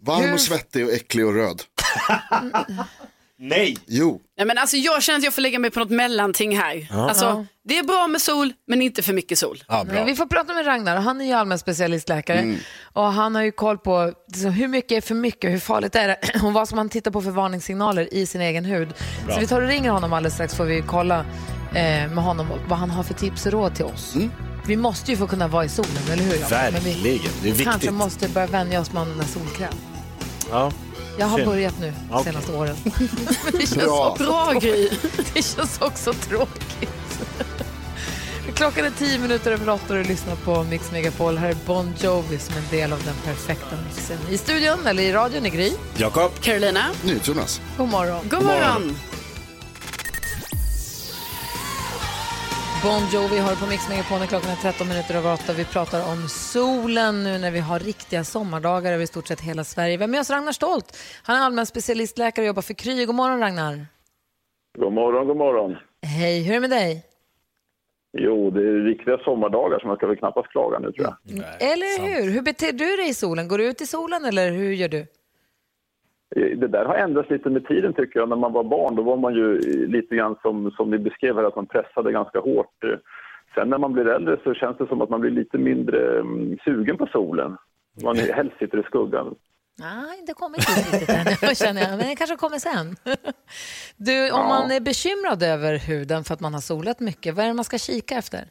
[0.01, 1.61] Varm och svettig och äcklig och röd.
[3.41, 3.77] Nej!
[3.87, 6.87] Jo, Ja, men alltså, jag känner att jag får lägga mig på något mellanting här.
[6.91, 9.63] Alltså, det är bra med sol, men inte för mycket sol.
[9.67, 9.93] Ja, bra.
[9.93, 10.95] Men vi får prata med Ragnar.
[10.97, 12.55] Han är ju allmän specialistläkare
[12.93, 16.07] och han har ju koll på liksom, hur mycket är för mycket, hur farligt är
[16.07, 18.89] det och vad ska man titta på för varningssignaler i sin egen hud.
[19.29, 21.19] Så vi tar och ringer honom alldeles strax får vi kolla
[21.69, 24.15] eh, med honom vad han har för tips och råd till oss.
[24.67, 26.31] Vi måste ju få kunna vara i solen, eller hur?
[26.31, 27.63] Vi Verkligen, det är viktigt.
[27.63, 29.73] kanske måste börja vänja oss med den där solkräm.
[30.51, 30.71] Ja.
[31.19, 32.75] Jag har börjat nu de senaste åren.
[32.83, 32.93] Men
[33.51, 34.09] det, känns Bra.
[34.09, 34.89] också, Bra Gry.
[35.33, 36.89] det känns också tråkigt.
[38.55, 41.37] Klockan är tio minuter över åtta och du lyssnar på Mix Megapol.
[41.37, 44.17] Här är Bon Jovi som en del av den perfekta mixen.
[44.29, 45.71] I studion, eller i radion, i Gry.
[45.97, 46.31] Jakob?
[46.41, 47.61] Carolina, NyhetsJonas.
[47.77, 48.29] God morgon.
[48.29, 48.97] god morgon.
[52.83, 55.53] Bon Jovi har på Mix Megapol när klockan är 13 minuter över åtta.
[55.53, 59.63] Vi pratar om solen nu när vi har riktiga sommardagar över i stort sett hela
[59.63, 59.97] Sverige.
[59.97, 60.97] Vi har med oss Ragnar Stolt.
[61.23, 63.05] Han är allmän specialistläkare och jobbar för Kry.
[63.05, 63.85] God morgon Ragnar.
[64.77, 65.77] God morgon, god morgon.
[66.01, 67.05] Hej, hur är det med dig?
[68.17, 71.15] Jo, det är riktiga sommardagar så man ska väl knappast klaga nu tror jag.
[71.71, 72.31] Eller hur?
[72.31, 73.47] Hur beter du dig i solen?
[73.47, 75.07] Går du ut i solen eller hur gör du?
[76.35, 78.29] Det där har ändrats lite med tiden tycker jag.
[78.29, 81.43] När man var barn då var man ju lite grann som, som ni beskrev här,
[81.43, 82.83] att man pressade ganska hårt.
[83.55, 86.57] Sen när man blir äldre så känns det som att man blir lite mindre mm,
[86.63, 87.57] sugen på solen.
[88.03, 89.35] Man helst sitter i skuggan.
[89.79, 91.89] Nej, det kommer inte riktigt än, känner jag.
[91.89, 92.95] Men det kanske kommer sen.
[93.97, 97.49] Du, om man är bekymrad över huden för att man har solat mycket, vad är
[97.49, 98.43] det man ska kika efter?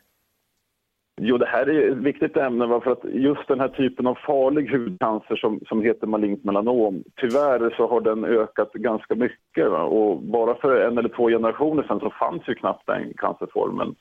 [1.20, 4.70] Jo, det här är ett viktigt ämne för att just den här typen av farlig
[4.70, 9.70] hudcancer som, som heter malignt melanom, tyvärr så har den ökat ganska mycket.
[9.70, 9.82] Va?
[9.82, 13.94] Och bara för en eller två generationer sedan så fanns ju knappt den cancerformen.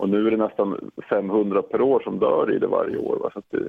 [0.00, 3.16] Och nu är det nästan 500 per år som dör i det varje år.
[3.16, 3.30] Va?
[3.34, 3.68] Så det,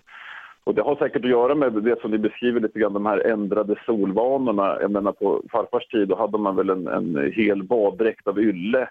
[0.64, 3.28] och det har säkert att göra med det som ni beskriver lite grann, de här
[3.28, 4.78] ändrade solvanorna.
[4.82, 8.88] Jag menar på farfars tid då hade man väl en, en hel baddräkt av ylle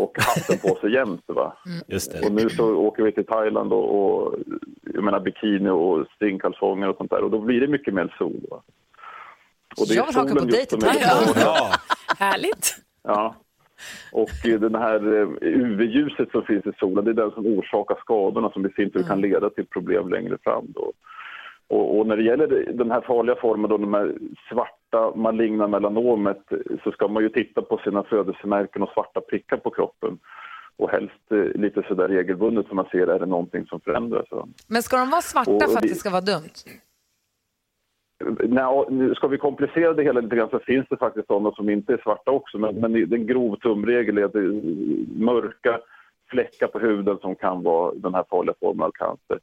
[0.00, 1.22] och hatten på sig jämt.
[1.26, 1.56] Va?
[1.86, 2.26] Just det.
[2.26, 4.34] Och nu så åker vi till Thailand och, och
[4.94, 8.46] jag menar bikini och stringkalsonger och sånt där och då blir det mycket mer sol.
[8.50, 8.62] Va?
[9.80, 11.26] Och Jag vill haka på dig till Thailand.
[11.36, 11.70] Ja.
[12.18, 12.76] Härligt.
[13.02, 13.34] Ja.
[14.12, 17.96] Och eh, den här eh, UV-ljuset som finns i solen, det är den som orsakar
[18.00, 20.64] skadorna som i sin tur kan leda till problem längre fram.
[20.68, 20.92] Då.
[21.68, 24.14] Och, och när det gäller den här farliga formen, då, de här
[24.48, 29.56] svarta maligna melanomet, eh, så ska man ju titta på sina födelsemärken och svarta prickar
[29.56, 30.18] på kroppen.
[30.76, 34.26] Och helst eh, lite sådär regelbundet så man ser, är det någonting som förändras?
[34.68, 36.54] Men ska de vara svarta Och- och för att det ska vara dumt?
[38.88, 41.92] Nu ska vi komplicera det hela lite grann så finns det faktiskt sådana som inte
[41.92, 42.58] är svarta också.
[42.58, 44.62] Men, men en grov tumregel är att det är
[45.24, 45.80] mörka
[46.30, 49.38] fläckar på huden som kan vara den här farliga formen av cancer.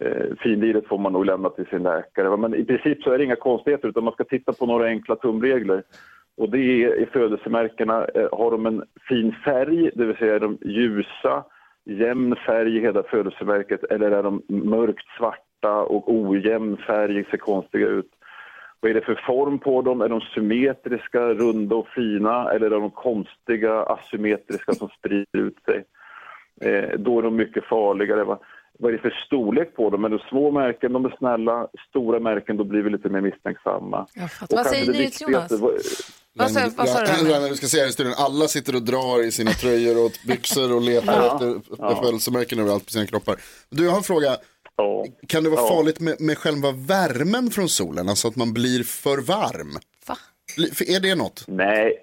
[0.00, 2.36] Eh, finliret får man nog lämna till sin läkare.
[2.36, 5.16] Men i princip så är det inga konstigheter utan man ska titta på några enkla
[5.16, 5.82] tumregler.
[6.36, 10.40] Och det är i födelsemärkena, eh, har de en fin färg, det vill säga är
[10.40, 11.44] de ljusa,
[11.84, 17.86] jämn färg i hela födelsemärket eller är de mörkt svarta och ojämn färg, ser konstiga
[17.86, 18.10] ut.
[18.80, 20.00] Vad är det för form på dem?
[20.00, 25.84] Är de symmetriska, runda och fina eller är de konstiga, asymmetriska som sprider ut sig?
[26.60, 28.24] Eh, då är de mycket farligare.
[28.24, 28.38] Va?
[28.82, 30.04] Vad är det för storlek på dem?
[30.04, 31.68] Är det små märken, de är snälla.
[31.88, 34.06] Stora märken, då blir vi lite mer misstänksamma.
[34.50, 35.52] Vad säger ni, Jonas?
[36.34, 37.30] Vad sa, vad sa du?
[37.30, 40.12] Ja, vi ska se här i studion, alla sitter och drar i sina tröjor och
[40.26, 43.36] byxor och letar efter, efter födelsemärken överallt på sina kroppar.
[43.70, 44.36] Du, jag har en fråga.
[44.76, 45.04] Ja.
[45.28, 45.68] Kan det vara Ja.
[45.68, 48.08] farligt med, med själva värmen från solen?
[48.08, 49.78] Alltså att man blir för varm?
[50.06, 50.16] Va?
[50.86, 51.44] Är det något?
[51.48, 52.02] Nej,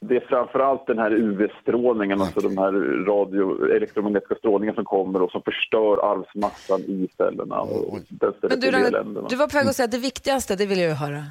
[0.00, 2.72] det är framförallt den här UV-strålningen, alltså de här
[3.04, 7.60] radio, elektromagnetiska strålningen som kommer och som förstör arvsmassan i cellerna.
[7.60, 7.98] Och
[8.42, 10.88] Men du, Ragnar, du var på väg att säga att det viktigaste, det vill jag
[10.88, 11.22] ju höra.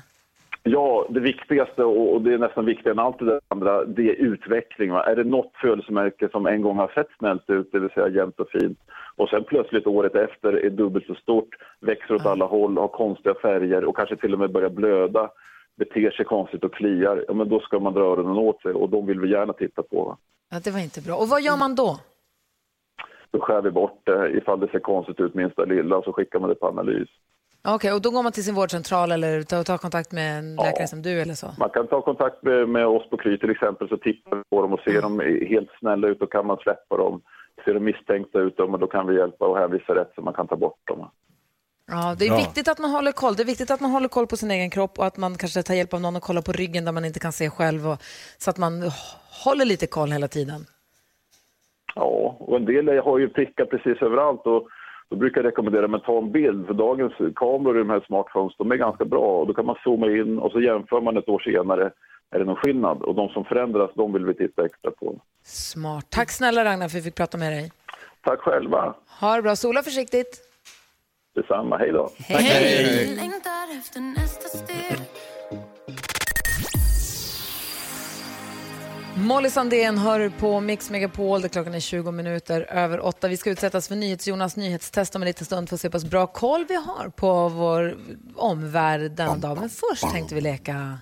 [0.63, 4.10] Ja, det viktigaste och och det är nästan viktigare än allt det där andra, det
[4.10, 4.91] är utveckling.
[4.91, 5.03] Va?
[5.03, 8.39] Är det något födelsemärke som en gång har sett snällt ut, det vill säga jämnt
[8.39, 8.79] och fint,
[9.15, 13.36] och sen plötsligt året efter är dubbelt så stort, växer åt alla håll, har konstiga
[13.41, 15.29] färger och kanske till och med börjar blöda,
[15.79, 18.89] beter sig konstigt och kliar, ja, men då ska man dra öronen åt sig och
[18.89, 20.05] de vill vi gärna titta på.
[20.05, 20.17] Va?
[20.51, 21.15] Ja, det var inte bra.
[21.15, 21.99] Och vad gör man då?
[23.31, 26.49] Då skär vi bort det ifall det ser konstigt ut minsta lilla så skickar man
[26.49, 27.09] det på analys.
[27.67, 30.87] Okej, och då går man till sin vårdcentral eller tar, tar kontakt med en läkare
[30.87, 31.47] som du eller så?
[31.57, 34.61] Man kan ta kontakt med, med oss på Kry till exempel så tittar vi på
[34.61, 37.21] dem och ser de är helt snälla ut och kan man släppa dem.
[37.65, 40.47] Ser de misstänkta ut och då kan vi hjälpa och hänvisa rätt så man kan
[40.47, 41.09] ta bort dem.
[41.89, 42.38] Ja, det är Bra.
[42.38, 43.36] viktigt att man håller koll.
[43.36, 45.63] Det är viktigt att man håller koll på sin egen kropp och att man kanske
[45.63, 47.97] tar hjälp av någon och kollar på ryggen där man inte kan se själv och,
[48.38, 48.91] så att man
[49.45, 50.65] håller lite koll hela tiden.
[51.95, 54.67] Ja, och en del har ju prickar precis överallt och
[55.10, 58.58] då brukar jag rekommendera att ta en bild för dagens kameror i de här smartphones,
[58.58, 61.30] de är ganska bra och då kan man zooma in och så jämför man ett
[61.30, 61.91] år senare
[62.32, 63.02] är det någon skillnad.
[63.02, 65.21] Och de som förändras, de vill vi titta extra på.
[65.43, 66.06] Smart.
[66.10, 67.71] Tack snälla Ragnar för att vi fick prata med dig.
[68.23, 68.95] Tack själva.
[69.19, 69.56] Ha det bra.
[69.56, 70.48] Sola försiktigt.
[71.41, 71.78] Detsamma.
[71.78, 72.10] Hej då.
[73.15, 74.99] Längtar efter nästa steg
[79.15, 83.28] Molly Sandén hör på Mix Megapol där klockan är 20 minuter över åtta.
[83.28, 86.06] Vi ska utsättas för NyhetsJonas nyhetstest om en liten stund för att se hur pass
[86.06, 87.97] bra koll vi har på vår
[88.36, 89.58] omvärld denna dag.
[89.60, 90.97] Men först tänkte vi leka...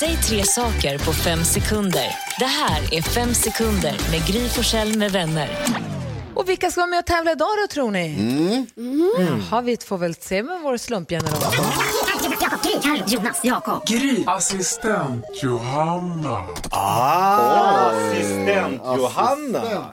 [0.00, 2.06] Säg tre saker på fem sekunder.
[2.38, 5.48] Det här är Fem sekunder med Gry Forssell med vänner.
[6.36, 8.06] Och vilka ska vara med och tävla idag då tror ni?
[8.76, 9.40] Mm.
[9.50, 11.64] Jaha, vi får väl se med vår slumpgenerator.
[13.06, 13.82] Jonas, Jakob.
[14.26, 16.44] Assistent Johanna.
[16.70, 19.92] Ah, assistent Johanna.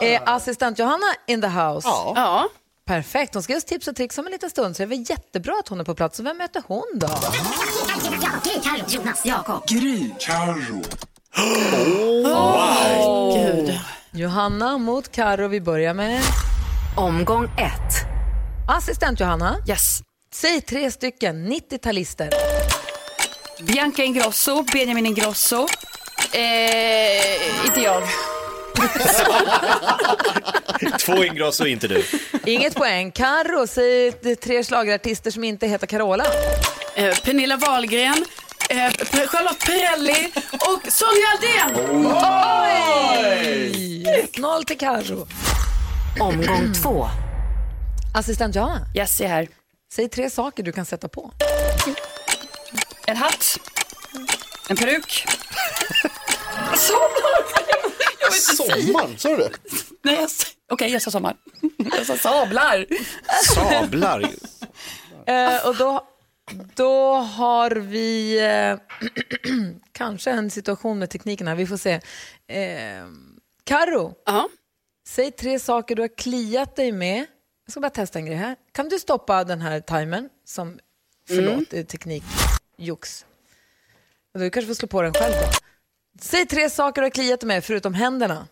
[0.00, 1.88] Är assistent Johanna in the house?
[1.88, 2.48] Ja.
[2.86, 4.88] Perfekt, hon ska ge oss tips och tricks om en liten stund så det är
[4.88, 6.18] väl jättebra att hon är på plats.
[6.18, 7.08] Och vem möter hon då?
[8.88, 9.66] Jonas, Jakob.
[9.66, 10.10] Gry.
[10.18, 10.82] Carro.
[13.34, 13.80] Gud.
[14.18, 15.48] Johanna mot Karo.
[15.48, 16.20] Vi börjar med
[16.96, 18.06] Omgång ett.
[18.68, 19.56] assistent Johanna.
[19.68, 20.00] Yes.
[20.34, 22.30] Säg tre stycken 90-talister.
[23.60, 25.66] Bianca Ingrosso, Benjamin Ingrosso.
[26.32, 28.02] Eh, inte jag.
[31.00, 32.04] Två Ingrosso, inte du.
[32.46, 33.10] Inget poäng.
[33.10, 36.24] Karo, säg tre schlagerartister som inte heter Carola.
[36.94, 38.24] Eh, Pernilla Wahlgren.
[38.68, 38.90] Eh,
[39.28, 41.86] Charlotte Perrelli och Sonja Aldén.
[43.24, 44.04] Oj!
[44.34, 45.26] 1-0 till Karo.
[46.20, 47.06] Omgång två.
[48.14, 49.48] Assistent Johanna, Yes, jag är här.
[49.94, 51.32] säg tre saker du kan sätta på.
[53.06, 53.58] En hatt.
[54.68, 55.24] En peruk.
[58.56, 59.50] Sommar, sa du det?
[60.04, 61.36] Nej, jag s- okej, jag sa sommar.
[61.96, 62.86] Jag sa sablar.
[63.54, 64.20] Sablar.
[65.26, 66.04] Eh, och då,
[66.74, 68.78] då har vi eh,
[69.92, 71.54] kanske en situation med tekniken här.
[71.54, 71.92] Vi får se.
[72.46, 73.06] Eh,
[73.64, 74.48] Karo, Ja.
[75.08, 77.26] säg tre saker du har kliat dig med.
[77.66, 78.56] Jag ska bara testa en grej här.
[78.72, 80.28] Kan du stoppa den här timern?
[80.44, 80.78] Som,
[81.28, 83.26] förlåt, är teknikjox.
[84.34, 85.48] Du kanske får slå på den själv då.
[86.20, 88.46] Säg tre saker du har kliat dig med förutom händerna.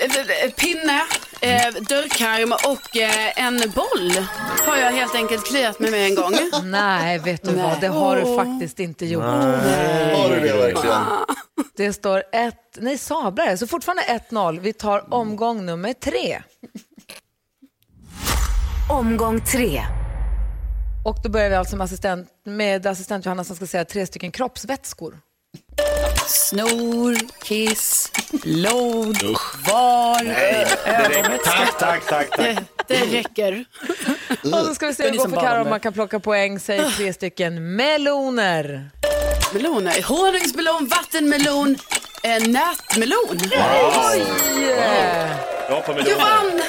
[0.00, 1.00] Eh, eh, Pinne,
[1.40, 4.24] eh, dörrkarm och eh, en boll
[4.66, 6.34] har jag helt enkelt kliat mig med en gång.
[6.70, 7.80] Nej, vet du vad?
[7.80, 9.22] Det har du faktiskt inte gjort.
[9.22, 11.02] Har du det verkligen?
[11.76, 14.60] Det står ett, nej sablar, så fortfarande 1-0.
[14.60, 16.42] Vi tar omgång nummer tre.
[18.90, 19.82] Omgång tre.
[21.04, 24.30] Och då börjar vi alltså med assistent, med assistent Johanna som ska säga tre stycken
[24.30, 25.20] kroppsvätskor.
[26.26, 29.16] Snor, kiss, blod,
[29.66, 31.38] var, ögonbryn.
[31.44, 32.36] Tack, tack, tack, tack.
[32.38, 33.64] Det, det räcker.
[34.42, 36.60] Och då ska vi se hur det går för Karo om man kan plocka poäng.
[36.60, 38.90] Säg tre stycken meloner.
[39.54, 41.76] Meloner, honungsmelon, vattenmelon,
[42.22, 43.38] eh, nötmelon.
[45.68, 46.16] Bra på Jag meloner.
[46.18, 46.62] vann!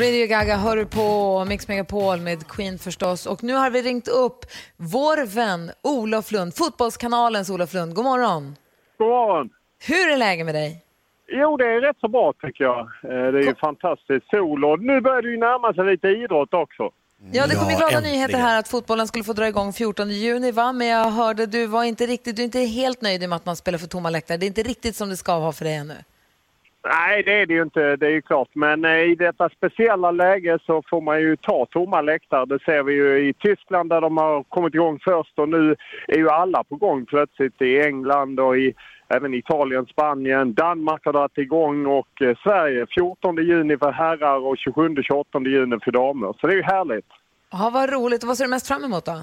[0.00, 3.26] Radio Gaga hör du på Mix Megapol med Queen förstås.
[3.26, 4.44] Och nu har vi ringt upp
[4.76, 7.94] vår vän Olof Lund, Fotbollskanalens Olof Lund.
[7.94, 8.56] God morgon.
[8.98, 9.50] God morgon.
[9.88, 10.82] Hur är läget med dig?
[11.28, 12.78] Jo, det är rätt så bra tycker jag.
[12.80, 16.54] Eh, Det är ju fantastiskt sol och nu börjar det ju närma sig lite idrott
[16.54, 16.90] också.
[17.32, 18.14] Ja, det kom ju glada äntligen.
[18.16, 20.72] nyheter här att fotbollen skulle få dra igång 14 juni, va?
[20.72, 23.56] Men jag hörde du var inte riktigt, du är inte helt nöjd med att man
[23.56, 24.38] spelar för tomma läktare.
[24.38, 25.94] Det är inte riktigt som det ska vara för dig ännu.
[26.84, 28.48] Nej, det är det ju inte, det är ju klart.
[28.52, 32.46] Men eh, i detta speciella läge så får man ju ta tomma läktare.
[32.46, 35.76] Det ser vi ju i Tyskland där de har kommit igång först och nu
[36.08, 38.74] är ju alla på gång plötsligt i England och i
[39.08, 40.54] även Italien, Spanien.
[40.54, 45.92] Danmark har dragit igång och eh, Sverige 14 juni för herrar och 27-28 juni för
[45.92, 46.34] damer.
[46.40, 47.06] Så det är ju härligt.
[47.52, 48.24] Ja, vad roligt.
[48.24, 49.20] Vad ser du mest fram emot då?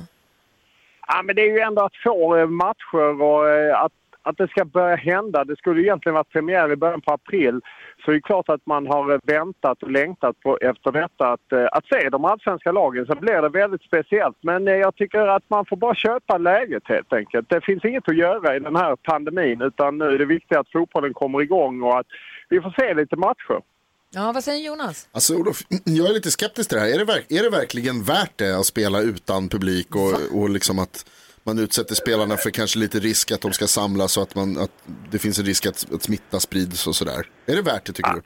[1.07, 3.49] Ja, men det är ju ändå att få eh, matcher och
[3.85, 3.91] att,
[4.29, 5.43] att det ska börja hända.
[5.43, 7.61] Det skulle ju egentligen varit premiär i början på april.
[8.05, 11.67] Så det är klart att man har väntat och längtat på, efter detta att, eh,
[11.71, 13.05] att se de allsvenska lagen.
[13.05, 14.37] Så blir det väldigt speciellt.
[14.41, 17.49] Men eh, jag tycker att man får bara köpa läget helt enkelt.
[17.49, 20.71] Det finns inget att göra i den här pandemin utan nu är det viktigt att
[20.71, 22.07] fotbollen kommer igång och att
[22.49, 23.61] vi får se lite matcher.
[24.09, 25.07] Ja, vad säger Jonas?
[25.11, 27.01] Alltså Olof, jag är lite skeptisk till det här.
[27.01, 31.05] Är det, är det verkligen värt det att spela utan publik och, och liksom att
[31.47, 34.71] man utsätter spelarna för kanske lite risk att de ska samlas och att, man, att
[35.11, 37.21] det finns en risk att, att smitta sprids och sådär.
[37.45, 38.21] Är det värt det tycker du?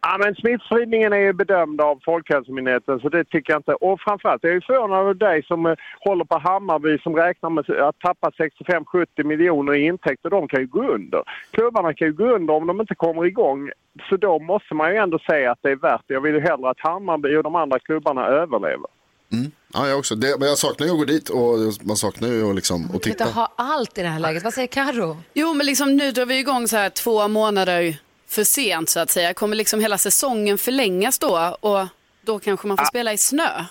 [0.00, 3.74] Ja, men smittspridningen är ju bedömd av Folkhälsomyndigheten så det tycker jag inte.
[3.74, 7.70] Och framförallt, jag är förvånad över dig som eh, håller på Hammarby som räknar med
[7.70, 10.30] att tappa 65-70 miljoner i intäkter.
[10.30, 11.22] De kan ju gå under.
[11.50, 13.70] Klubbarna kan ju gå under om de inte kommer igång.
[14.08, 16.14] Så då måste man ju ändå säga att det är värt det.
[16.14, 18.86] Jag vill ju hellre att Hammarby och de andra klubbarna överlever.
[19.32, 19.50] Mm.
[19.72, 20.14] Ja, jag också.
[20.14, 22.98] Det, men jag saknar ju att gå dit och man saknar ju att, liksom, inte
[22.98, 23.24] titta.
[23.24, 24.44] ha allt i det här läget.
[24.44, 25.16] Vad säger Karo?
[25.34, 27.96] Jo, men liksom nu drar vi igång så här två månader
[28.28, 29.34] för sent så att säga.
[29.34, 31.86] Kommer liksom hela säsongen förlängas då och
[32.22, 33.64] då kanske man får spela i snö?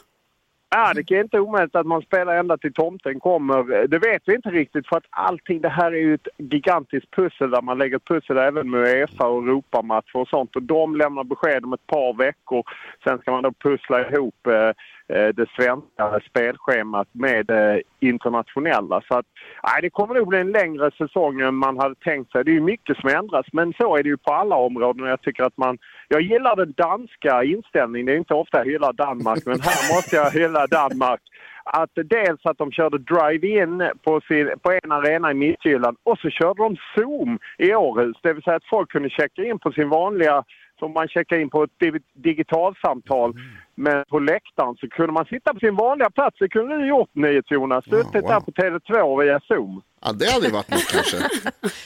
[0.69, 3.87] Ja, det är inte omöjligt att man spelar ända till tomten kommer.
[3.87, 7.49] Det vet vi inte riktigt för att allting det här är ju ett gigantiskt pussel
[7.49, 10.55] där man lägger pussel även med Uefa och Europamatcher och sånt.
[10.55, 12.63] Och de lämnar besked om ett par veckor.
[13.03, 14.71] Sen ska man då pussla ihop eh,
[15.09, 19.01] Eh, det svenska spelschemat med det internationella.
[19.07, 19.25] Så att,
[19.63, 22.43] nej, det kommer nog bli en längre säsong än man hade tänkt sig.
[22.43, 25.07] Det är mycket som ändras, men så är det ju på alla områden.
[25.07, 28.05] Jag tycker att man, jag gillar den danska inställningen.
[28.05, 31.21] Det är inte ofta jag hyllar Danmark, men här måste jag hylla Danmark.
[31.63, 36.29] Att dels att de körde drive-in på, sin, på en arena i Midtjylland och så
[36.29, 38.17] körde de Zoom i Århus.
[38.21, 40.43] Det vill säga att folk kunde checka in på sin vanliga
[40.79, 43.33] som man checkar in på ett di- digitalsamtal.
[43.75, 46.35] Men på läktaren så kunde man sitta på sin vanliga plats.
[46.39, 47.85] Det kunde du gjort NyhetsJonas.
[47.85, 49.81] Suttit där på Tele2 via Zoom.
[50.05, 51.17] Ja, det hade ju varit något kanske.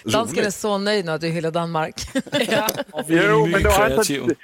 [0.12, 1.96] Dansken är så nöjd nu att du hyllar Danmark.
[3.08, 4.36] Jo, men då har, jag inte,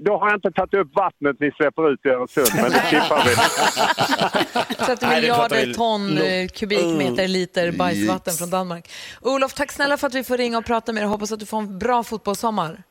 [0.00, 3.24] då har jag inte tagit upp vattnet ni släpper ut i Öresund, men det skippar
[3.24, 3.34] vi.
[4.86, 8.90] 30 Nej, det pratar miljarder ton eh, kubikmeter liter bajsvatten från Danmark.
[9.20, 11.08] Olof, tack snälla för att vi får ringa och prata med dig.
[11.08, 12.82] Hoppas att du får en bra fotbollssommar.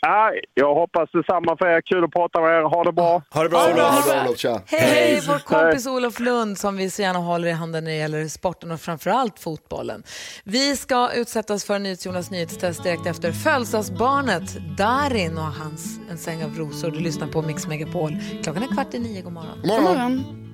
[0.00, 1.80] Ja, jag hoppas detsamma för er.
[1.80, 2.62] Kul att prata med er.
[2.62, 3.22] Ha det bra.
[3.30, 4.26] Ha det bra, Ha det bra, Olof.
[4.26, 4.38] Olof.
[4.38, 4.60] Tja.
[4.66, 8.28] Hej, vår kompis Olof Lund som vi så gärna håller i handen när det gäller
[8.28, 10.02] sporten och framförallt fotbollen.
[10.44, 16.54] Vi ska utsättas för NyhetsJonas nyhetstest direkt efter födelsedagsbarnet Darin och hans En säng av
[16.54, 16.90] rosor.
[16.90, 18.16] Du lyssnar på Mix Megapol.
[18.42, 19.22] Klockan är kvart i nio.
[19.22, 19.60] God morgon.
[19.62, 20.44] God morgon.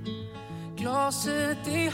[0.77, 1.91] Glaset är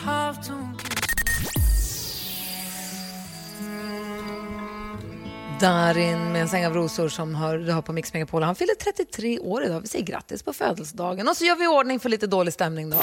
[5.60, 8.42] Darin med en säng av rosor som hör, du hör på Mix Megapol.
[8.42, 9.80] Han fyller 33 år idag.
[9.80, 11.28] Vi säger grattis på födelsedagen.
[11.28, 12.96] Och så gör vi ordning för lite dålig stämning då.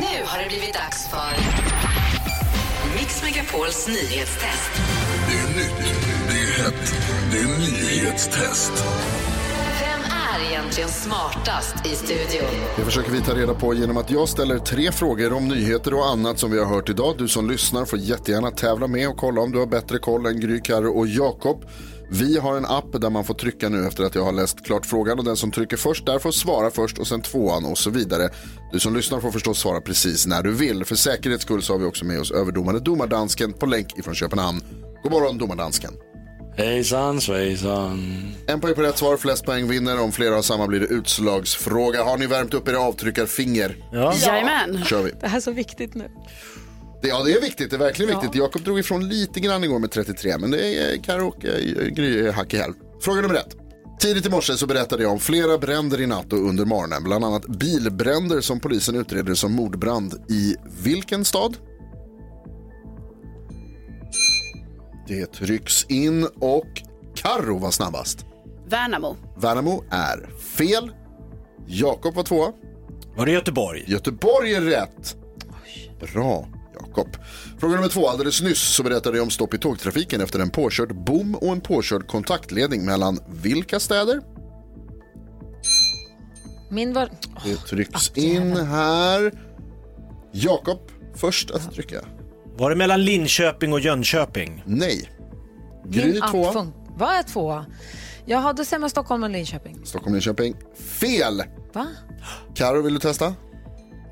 [0.00, 1.30] Nu har det blivit dags för
[2.98, 4.70] Mix Megapols nyhetstest.
[5.28, 5.94] Det är nytt,
[6.28, 6.94] det är hett,
[7.32, 8.72] det är nyhetstest.
[10.70, 12.50] Egentligen smartast i studion?
[12.76, 16.08] Det försöker vi ta reda på genom att jag ställer tre frågor om nyheter och
[16.08, 17.14] annat som vi har hört idag.
[17.18, 20.40] Du som lyssnar får jättegärna tävla med och kolla om du har bättre koll än
[20.40, 21.64] Gry, Karro och Jakob.
[22.10, 24.86] Vi har en app där man får trycka nu efter att jag har läst klart
[24.86, 27.90] frågan och den som trycker först där får svara först och sen tvåan och så
[27.90, 28.28] vidare.
[28.72, 30.84] Du som lyssnar får förstås svara precis när du vill.
[30.84, 34.60] För säkerhets skull så har vi också med oss överdomare Domardansken på länk ifrån Köpenhamn.
[35.02, 35.92] God morgon Domardansken.
[36.60, 38.32] Hejsan svejsan.
[38.46, 40.00] En poäng på rätt svar, flest poäng vinner.
[40.00, 42.04] Om flera har samma blir det utslagsfråga.
[42.04, 43.76] Har ni värmt upp era avtryckarfinger?
[43.92, 44.14] Ja.
[44.14, 44.84] Jajamän.
[44.84, 45.12] kör vi.
[45.20, 46.10] Det här är så viktigt nu.
[47.02, 47.70] Det, ja, det är viktigt.
[47.70, 48.34] Det är verkligen viktigt.
[48.34, 52.56] Jakob drog ifrån lite grann igår med 33, men det är eh, Gry hack i
[52.56, 52.72] häl.
[53.02, 53.56] Fråga nummer ett.
[54.00, 57.04] Tidigt i morse så berättade jag om flera bränder i natt och under morgonen.
[57.04, 61.56] Bland annat bilbränder som polisen utreder som mordbrand i vilken stad?
[65.10, 66.82] Det trycks in och
[67.14, 68.26] Karro var snabbast.
[68.66, 69.16] Värnamo.
[69.36, 70.90] Värnamo är fel.
[71.66, 72.52] Jakob var tvåa.
[73.16, 73.84] Var det Göteborg?
[73.86, 75.16] Göteborg är rätt.
[76.00, 77.08] Bra, Jakob.
[77.58, 78.08] Fråga nummer två.
[78.08, 81.60] Alldeles nyss så berättade jag om stopp i tågtrafiken efter en påkörd bom och en
[81.60, 84.20] påkörd kontaktledning mellan vilka städer?
[86.70, 87.10] Min var...
[87.44, 89.32] Det trycks in här.
[90.32, 90.78] Jakob,
[91.14, 92.00] först att trycka.
[92.60, 94.62] Var det mellan Linköping och Jönköping?
[94.66, 95.10] Nej.
[95.88, 96.52] Gry app tvåa.
[96.52, 97.66] fun- Vad är tvåa?
[98.26, 99.80] Jaha, då säger man Stockholm och Linköping.
[99.84, 100.54] Stockholm, Linköping.
[101.00, 101.42] Fel!
[101.72, 101.86] Va?
[102.54, 103.34] Karo, vill du testa?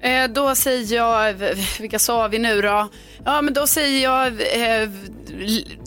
[0.02, 1.34] Eh, då säger jag,
[1.80, 2.88] vilka sa vi nu då?
[3.24, 4.88] Ja, men då säger jag eh,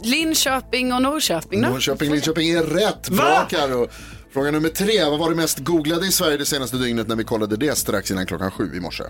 [0.02, 1.68] Linköping och Norrköping då.
[1.68, 3.08] Norrköping, Linköping är rätt.
[3.10, 3.88] Bra, Karo.
[4.32, 5.04] Fråga nummer tre.
[5.04, 8.10] Vad var det mest googlade i Sverige det senaste dygnet när vi kollade det strax
[8.10, 9.04] innan klockan sju i morse?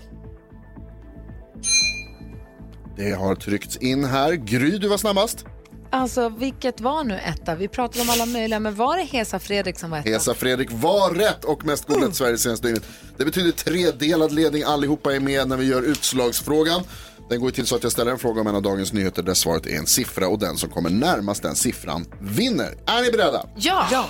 [2.97, 4.33] Det har tryckts in här.
[4.33, 5.45] Gry, du var snabbast.
[5.91, 7.55] Alltså, vilket var nu etta?
[7.55, 10.09] Vi pratade om alla möjliga, men var det Hesa Fredrik som var etta?
[10.09, 12.83] Hesa Fredrik var rätt och mest googlat i Sverige det senaste dygnet.
[13.17, 14.63] Det betyder tredelad ledning.
[14.63, 16.81] Allihopa är med när vi gör utslagsfrågan.
[17.29, 19.33] Den går till så att jag ställer en fråga om en av dagens nyheter där
[19.33, 22.77] svaret är en siffra och den som kommer närmast den siffran vinner.
[22.85, 23.45] Är ni beredda?
[23.55, 23.87] Ja.
[23.91, 24.05] ja.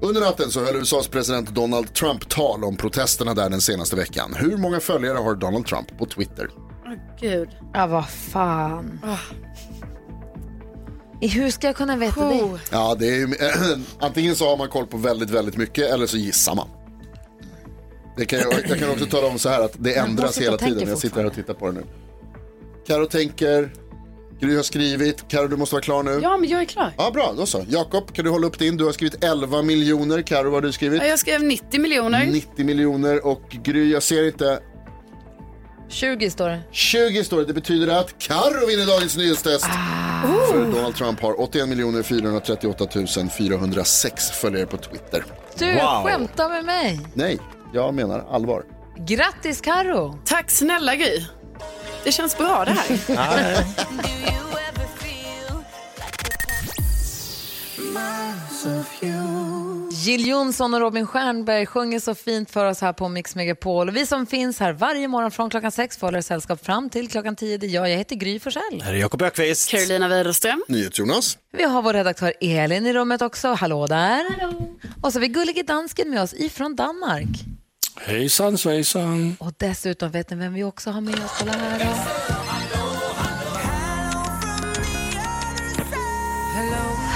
[0.00, 4.34] Under natten så höll USAs president Donald Trump tal om protesterna där den senaste veckan.
[4.34, 6.50] Hur många följare har Donald Trump på Twitter?
[7.20, 7.48] Gud.
[7.74, 9.00] Ja, vad fan.
[11.20, 12.58] I Hur ska jag kunna veta det?
[12.70, 13.34] Ja, det är ju,
[14.00, 16.68] antingen så har man koll på väldigt, väldigt mycket eller så gissar man.
[18.16, 20.88] Det kan jag, jag kan också tala om så här att det ändras hela tiden.
[20.88, 21.84] Jag sitter här och tittar på det nu.
[22.86, 23.72] Karo tänker,
[24.40, 26.20] Gry har skrivit, Karo du måste vara klar nu.
[26.22, 26.92] Ja, men jag är klar.
[26.96, 27.64] Ja, bra, då så.
[27.68, 28.76] Jakob, kan du hålla upp din?
[28.76, 30.22] Du har skrivit 11 miljoner.
[30.22, 31.02] Karo, vad har du skrivit?
[31.02, 32.26] Ja, Jag skrev 90 miljoner.
[32.26, 34.60] 90 miljoner och Gry, jag ser inte
[35.92, 36.60] 20 står det.
[36.70, 37.44] 20 står det.
[37.44, 39.66] Det betyder att Carro vinner dagens nyhetstest.
[40.50, 42.86] För Donald Trump har 81 438
[43.38, 45.24] 406 följare på Twitter.
[45.58, 45.74] Du
[46.04, 47.00] skämtar med mig.
[47.14, 47.38] Nej,
[47.74, 48.62] jag menar allvar.
[48.98, 50.18] Grattis Karo.
[50.24, 51.24] Tack snälla Gry.
[52.04, 53.64] Det känns bra det här.
[60.02, 63.88] Jill Johnson och Robin Stjernberg sjunger så fint för oss här på Mix Megapol.
[63.88, 66.90] Och vi som finns här varje morgon från klockan sex får hålla er sällskap fram
[66.90, 67.58] till klockan tio.
[67.58, 68.82] Det är jag, jag heter Gry Forssell.
[68.82, 69.70] Här är Jakob Ökvist.
[69.70, 70.64] Carolina Widerström.
[70.68, 71.38] NyhetsJonas.
[71.52, 73.48] Vi har vår redaktör Elin i rummet också.
[73.48, 74.24] Hallå där.
[75.02, 77.28] Och så har vi gullige dansken med oss ifrån Danmark.
[77.96, 79.36] Hejsan svejsan.
[79.40, 81.32] Och dessutom vet ni vem vi också har med oss?
[81.38, 81.84] Kolla här då.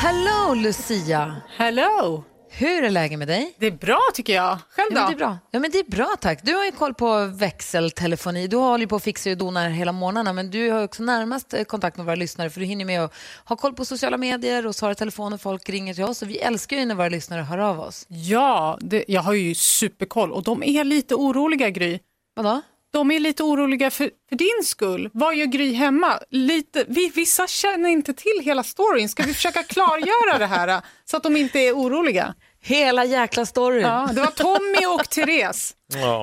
[0.01, 1.37] Hello Lucia!
[1.57, 2.25] Hello!
[2.59, 3.55] Hur är läget med dig?
[3.59, 4.59] Det är bra tycker jag.
[4.71, 5.01] Själv Ja, då?
[5.01, 5.39] men det är bra.
[5.51, 6.41] Ja, men det är bra tack.
[6.43, 8.47] Du har ju koll på växeltelefoni.
[8.47, 11.55] Du håller ju på att fixa och dona hela månaderna men du har också närmast
[11.55, 14.67] eh, kontakt med våra lyssnare för du hinner med att ha koll på sociala medier
[14.67, 17.09] och svara i telefon och folk ringer till oss och vi älskar ju när våra
[17.09, 18.07] lyssnare hör av oss.
[18.09, 21.99] Ja, det, jag har ju superkoll och de är lite oroliga Gry.
[22.37, 22.61] Vadå?
[22.93, 25.11] De är lite oroliga för, för din skull.
[25.13, 26.19] Vad gör Gry hemma?
[26.31, 29.09] Lite, vi, vissa känner inte till hela storyn.
[29.09, 32.35] Ska vi försöka klargöra det här så att de inte är oroliga?
[32.67, 33.83] Hela jäkla storyn.
[33.83, 35.75] Ja, det var Tommy och Therese.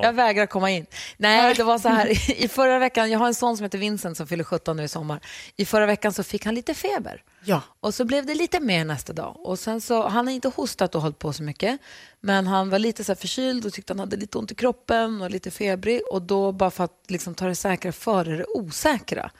[0.03, 0.85] Jag vägrar komma in.
[1.17, 2.31] Nej, det var så här.
[2.43, 4.87] I förra veckan, jag har en son som heter Vincent som fyller 17 nu i
[4.87, 5.19] sommar.
[5.57, 7.23] I förra veckan så fick han lite feber.
[7.45, 7.61] Ja.
[7.79, 9.37] Och så blev det lite mer nästa dag.
[9.39, 11.79] Och sen så, han har inte hostat och hållit på så mycket.
[12.21, 15.21] Men han var lite så här förkyld och tyckte han hade lite ont i kroppen
[15.21, 16.01] och lite febrig.
[16.11, 19.31] Och då bara för att liksom ta det säkra före det osäkra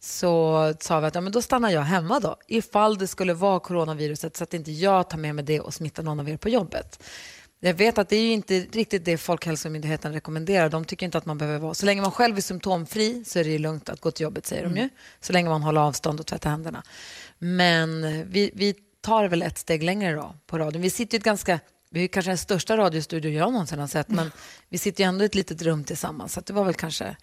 [0.00, 2.36] så sa vi att ja, men då stannar jag hemma då.
[2.46, 6.02] Ifall det skulle vara coronaviruset så att inte jag tar med mig det och smittar
[6.02, 7.02] någon av er på jobbet.
[7.60, 10.68] Jag vet att det är inte riktigt det Folkhälsomyndigheten rekommenderar.
[10.68, 11.74] De tycker inte att man behöver vara...
[11.74, 14.46] Så länge man själv är symptomfri så är det ju lugnt att gå till jobbet,
[14.46, 14.88] säger de ju.
[15.20, 16.82] Så länge man håller avstånd och tvättar händerna.
[17.38, 20.82] Men vi, vi tar väl ett steg längre då på radion.
[20.82, 21.60] Vi sitter ju ett ganska...
[21.90, 24.32] Vi är kanske den största radiostudio jag någonsin har sett, men
[24.68, 26.32] vi sitter ju ändå i ett litet rum tillsammans.
[26.32, 27.16] Så det var väl kanske...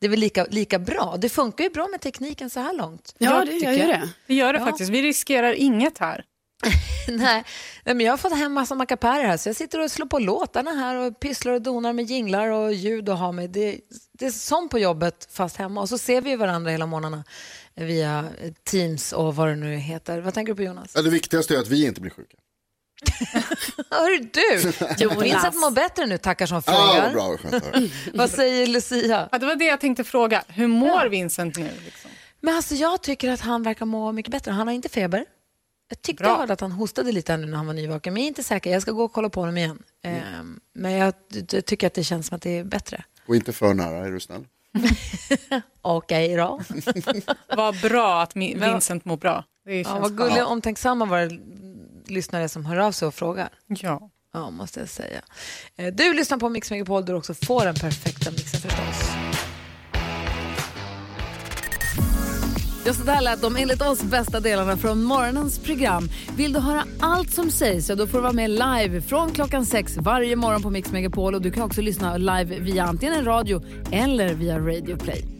[0.00, 1.16] Det är väl lika, lika bra.
[1.18, 3.14] Det funkar ju bra med tekniken så här långt.
[3.18, 3.88] Ja, det tycker gör jag.
[4.00, 4.08] det.
[4.26, 4.64] Det gör det Ja.
[4.64, 4.90] faktiskt.
[4.90, 6.24] Vi riskerar inget här.
[7.08, 7.44] Nej,
[7.84, 10.70] men jag har fått hem massa mackapärer här så jag sitter och slår på låtarna
[10.70, 13.50] här och pysslar och donar med jinglar och ljud och har med.
[13.50, 13.80] Det,
[14.18, 17.24] det är som på jobbet fast hemma och så ser vi varandra hela morgnarna
[17.74, 18.28] via
[18.64, 20.20] Teams och vad det nu heter.
[20.20, 20.92] Vad tänker du på Jonas?
[20.94, 22.36] Ja, det viktigaste är att vi inte blir sjuka.
[23.90, 24.72] Hör du?
[25.04, 25.22] Jonas.
[25.22, 26.72] Vincent mår bättre nu tackar som Ja,
[27.12, 27.34] frågar.
[27.34, 27.88] att höra.
[28.14, 29.28] vad säger Lucia?
[29.32, 30.44] Ja, det var det jag tänkte fråga.
[30.48, 31.70] Hur mår Vincent nu?
[31.84, 32.10] Liksom?
[32.40, 34.50] Men alltså jag tycker att han verkar må mycket bättre.
[34.52, 35.24] Han har inte feber.
[35.88, 36.32] Jag tyckte Bra.
[36.32, 38.42] jag hörde att han hostade lite nu när han var nyvaken, men jag är inte
[38.42, 38.70] säker.
[38.72, 39.82] Jag ska gå och kolla på honom igen.
[40.04, 41.14] Ehm, men jag,
[41.50, 43.04] jag tycker att det känns som att det är bättre.
[43.28, 44.44] Och inte för nära, är du snäll.
[45.82, 46.60] Okej då.
[47.56, 49.44] Vad bra att Vincent mår bra.
[49.64, 51.28] Det Ja, vad gulliga och omtänksamma våra
[52.10, 53.48] lyssnare som hör av sig och frågar.
[53.66, 54.10] Ja.
[54.32, 55.20] Ja, måste jag säga.
[55.76, 59.10] Eh, Du lyssnar på Mix Megapol där du också får den perfekta mixen förstås.
[62.86, 66.08] Just det där lät de enligt oss bästa delarna från morgonens program.
[66.36, 69.66] Vill du höra allt som sägs så då får du vara med live från klockan
[69.66, 71.34] sex varje morgon på Mix Megapol.
[71.34, 75.39] Och du kan också lyssna live via antingen en radio eller via Radio Play.